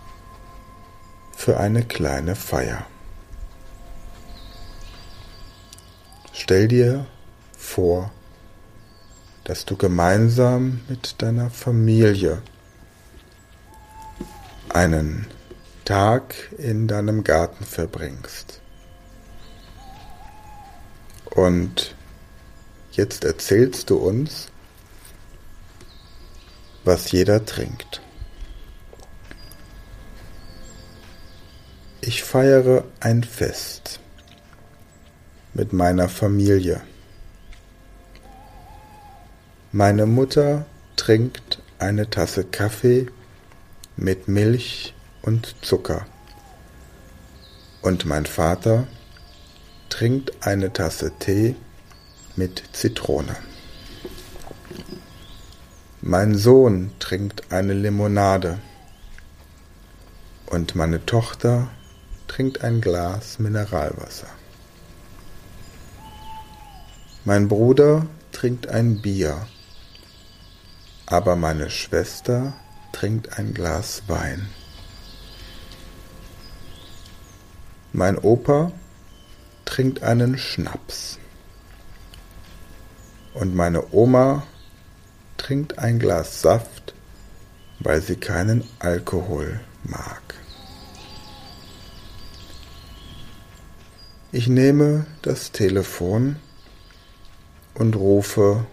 für 1.35 1.59
eine 1.59 1.83
kleine 1.83 2.35
Feier. 2.35 2.85
Stell 6.31 6.67
dir 6.67 7.05
vor, 7.55 8.11
dass 9.43 9.65
du 9.65 9.75
gemeinsam 9.75 10.81
mit 10.87 11.21
deiner 11.21 11.51
Familie 11.51 12.41
einen 14.73 15.27
Tag 15.85 16.35
in 16.57 16.87
deinem 16.87 17.23
Garten 17.23 17.63
verbringst. 17.63 18.59
Und 21.25 21.95
jetzt 22.91 23.23
erzählst 23.23 23.89
du 23.89 23.97
uns, 23.97 24.47
was 26.83 27.11
jeder 27.11 27.45
trinkt. 27.45 28.01
Ich 32.01 32.23
feiere 32.23 32.83
ein 32.99 33.23
Fest 33.23 33.99
mit 35.53 35.71
meiner 35.71 36.09
Familie. 36.09 36.81
Meine 39.71 40.05
Mutter 40.05 40.65
trinkt 40.95 41.61
eine 41.79 42.09
Tasse 42.09 42.43
Kaffee 42.43 43.07
mit 43.95 44.27
Milch 44.27 44.93
und 45.21 45.55
Zucker. 45.61 46.05
Und 47.81 48.05
mein 48.05 48.25
Vater 48.25 48.87
trinkt 49.89 50.31
eine 50.45 50.73
Tasse 50.73 51.11
Tee 51.19 51.55
mit 52.35 52.63
Zitrone. 52.73 53.35
Mein 56.01 56.37
Sohn 56.37 56.91
trinkt 56.99 57.51
eine 57.51 57.73
Limonade 57.73 58.59
und 60.47 60.75
meine 60.75 61.05
Tochter 61.05 61.69
trinkt 62.27 62.63
ein 62.63 62.81
Glas 62.81 63.39
Mineralwasser. 63.39 64.27
Mein 67.25 67.47
Bruder 67.47 68.07
trinkt 68.31 68.67
ein 68.67 69.01
Bier, 69.01 69.47
aber 71.05 71.35
meine 71.35 71.69
Schwester 71.69 72.53
trinkt 72.93 73.37
ein 73.37 73.53
Glas 73.53 74.03
Wein. 74.07 74.47
Mein 77.91 78.17
Opa 78.17 78.71
trinkt 79.65 80.01
einen 80.03 80.37
Schnaps 80.37 81.19
und 83.33 83.53
meine 83.53 83.93
Oma 83.93 84.43
trinkt 85.35 85.79
ein 85.79 85.99
Glas 85.99 86.41
Saft, 86.41 86.93
weil 87.79 88.01
sie 88.01 88.15
keinen 88.15 88.63
Alkohol 88.79 89.59
mag. 89.83 90.21
Ich 94.31 94.47
nehme 94.47 95.05
das 95.21 95.51
Telefon 95.51 96.37
und 97.73 97.95
rufe 97.95 98.65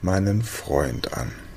meinen 0.00 0.42
Freund 0.42 1.12
an. 1.12 1.47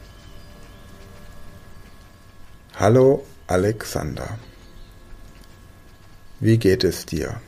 Hallo 2.82 3.24
Alexander, 3.46 4.40
wie 6.40 6.58
geht 6.58 6.84
es 6.84 7.06
dir? 7.06 7.40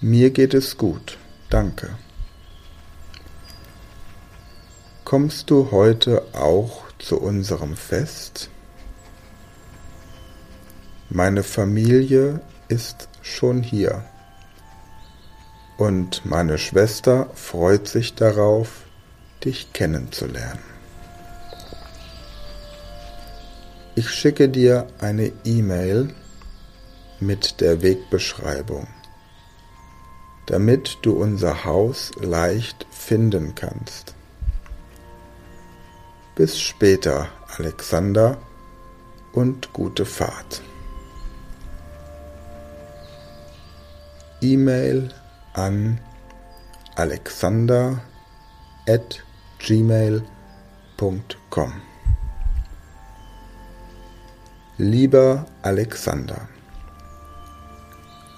Mir 0.00 0.30
geht 0.30 0.54
es 0.54 0.76
gut, 0.76 1.18
danke. 1.50 1.98
Kommst 5.02 5.50
du 5.50 5.72
heute 5.72 6.22
auch 6.32 6.84
zu 7.00 7.20
unserem 7.20 7.74
Fest? 7.74 8.50
Meine 11.10 11.42
Familie 11.42 12.40
ist 12.68 13.08
schon 13.20 13.64
hier 13.64 14.04
und 15.76 16.24
meine 16.24 16.56
Schwester 16.58 17.30
freut 17.34 17.88
sich 17.88 18.14
darauf, 18.14 18.84
dich 19.44 19.72
kennenzulernen. 19.72 20.75
Ich 23.98 24.10
schicke 24.10 24.50
dir 24.50 24.88
eine 24.98 25.32
E-Mail 25.44 26.14
mit 27.18 27.62
der 27.62 27.80
Wegbeschreibung, 27.80 28.86
damit 30.44 30.98
du 31.00 31.12
unser 31.12 31.64
Haus 31.64 32.10
leicht 32.20 32.86
finden 32.90 33.54
kannst. 33.54 34.14
Bis 36.34 36.60
später, 36.60 37.28
Alexander, 37.56 38.36
und 39.32 39.72
gute 39.72 40.04
Fahrt. 40.04 40.60
E-Mail 44.42 45.08
an 45.54 45.98
alexander 46.96 48.02
at 48.86 49.24
gmail.com 49.58 50.22
Lieber 54.78 55.46
Alexander, 55.62 56.48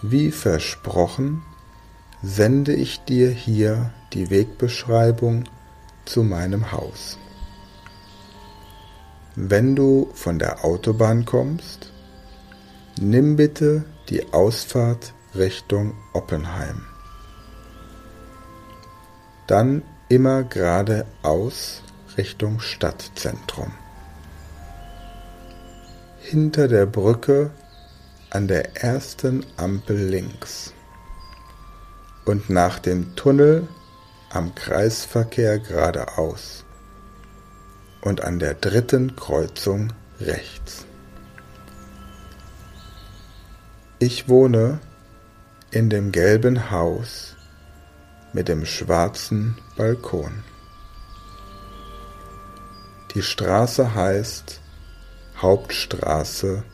wie 0.02 0.30
versprochen 0.30 1.42
sende 2.22 2.74
ich 2.74 3.00
dir 3.00 3.28
hier 3.28 3.92
die 4.12 4.30
Wegbeschreibung 4.30 5.46
zu 6.04 6.22
meinem 6.22 6.70
Haus. 6.70 7.18
Wenn 9.34 9.74
du 9.74 10.10
von 10.14 10.38
der 10.38 10.64
Autobahn 10.64 11.24
kommst, 11.24 11.92
nimm 13.00 13.34
bitte 13.34 13.84
die 14.08 14.32
Ausfahrt 14.32 15.14
Richtung 15.34 15.94
Oppenheim. 16.12 16.82
Dann 19.48 19.82
immer 20.08 20.44
geradeaus 20.44 21.82
Richtung 22.16 22.60
Stadtzentrum. 22.60 23.72
Hinter 26.30 26.68
der 26.68 26.84
Brücke 26.84 27.52
an 28.28 28.48
der 28.48 28.84
ersten 28.84 29.46
Ampel 29.56 29.96
links 29.96 30.74
und 32.26 32.50
nach 32.50 32.78
dem 32.78 33.16
Tunnel 33.16 33.66
am 34.28 34.54
Kreisverkehr 34.54 35.58
geradeaus 35.58 36.66
und 38.02 38.20
an 38.24 38.38
der 38.38 38.52
dritten 38.52 39.16
Kreuzung 39.16 39.94
rechts. 40.20 40.84
Ich 43.98 44.28
wohne 44.28 44.80
in 45.70 45.88
dem 45.88 46.12
gelben 46.12 46.70
Haus 46.70 47.36
mit 48.34 48.48
dem 48.48 48.66
schwarzen 48.66 49.56
Balkon. 49.78 50.44
Die 53.14 53.22
Straße 53.22 53.94
heißt 53.94 54.57
Hauptstraße 55.40 56.64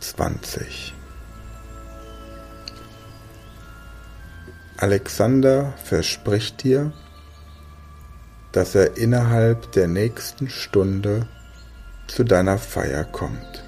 20. 0.00 0.92
Alexander 4.76 5.72
verspricht 5.84 6.64
dir, 6.64 6.92
dass 8.50 8.74
er 8.74 8.96
innerhalb 8.96 9.70
der 9.70 9.86
nächsten 9.86 10.50
Stunde 10.50 11.28
zu 12.08 12.24
deiner 12.24 12.58
Feier 12.58 13.04
kommt. 13.04 13.62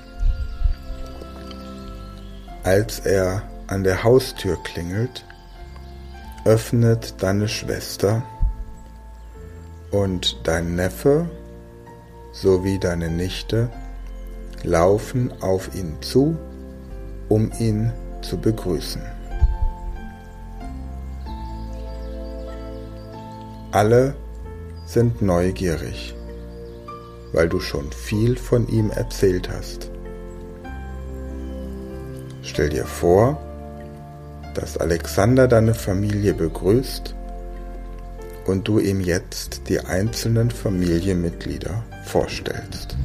Als 2.65 2.99
er 2.99 3.49
an 3.69 3.85
der 3.85 4.03
Haustür 4.03 4.61
klingelt, 4.65 5.25
öffnet 6.45 7.23
deine 7.23 7.47
Schwester 7.47 8.25
und 9.93 10.41
dein 10.43 10.75
Neffe 10.75 11.31
sowie 12.33 12.81
deine 12.81 13.11
Nichte 13.11 13.71
laufen 14.65 15.33
auf 15.41 15.75
ihn 15.75 15.97
zu, 16.01 16.37
um 17.29 17.51
ihn 17.59 17.93
zu 18.23 18.39
begrüßen. 18.39 19.03
Alle 23.71 24.15
sind 24.87 25.23
neugierig, 25.23 26.15
weil 27.33 27.49
du 27.49 27.61
schon 27.61 27.91
viel 27.93 28.37
von 28.37 28.69
ihm 28.69 28.91
erzählt 28.91 29.51
hast. 29.51 29.91
Stell 32.43 32.69
dir 32.69 32.85
vor, 32.85 33.41
dass 34.55 34.77
Alexander 34.77 35.49
deine 35.49 35.75
Familie 35.75 36.35
begrüßt 36.35 37.15
und 38.47 38.69
du 38.69 38.79
ihm 38.79 39.01
jetzt 39.01 39.63
die 39.69 39.81
einzelnen 39.81 40.51
Familienmitglieder 40.51 41.85
vorstellst. 42.05 42.97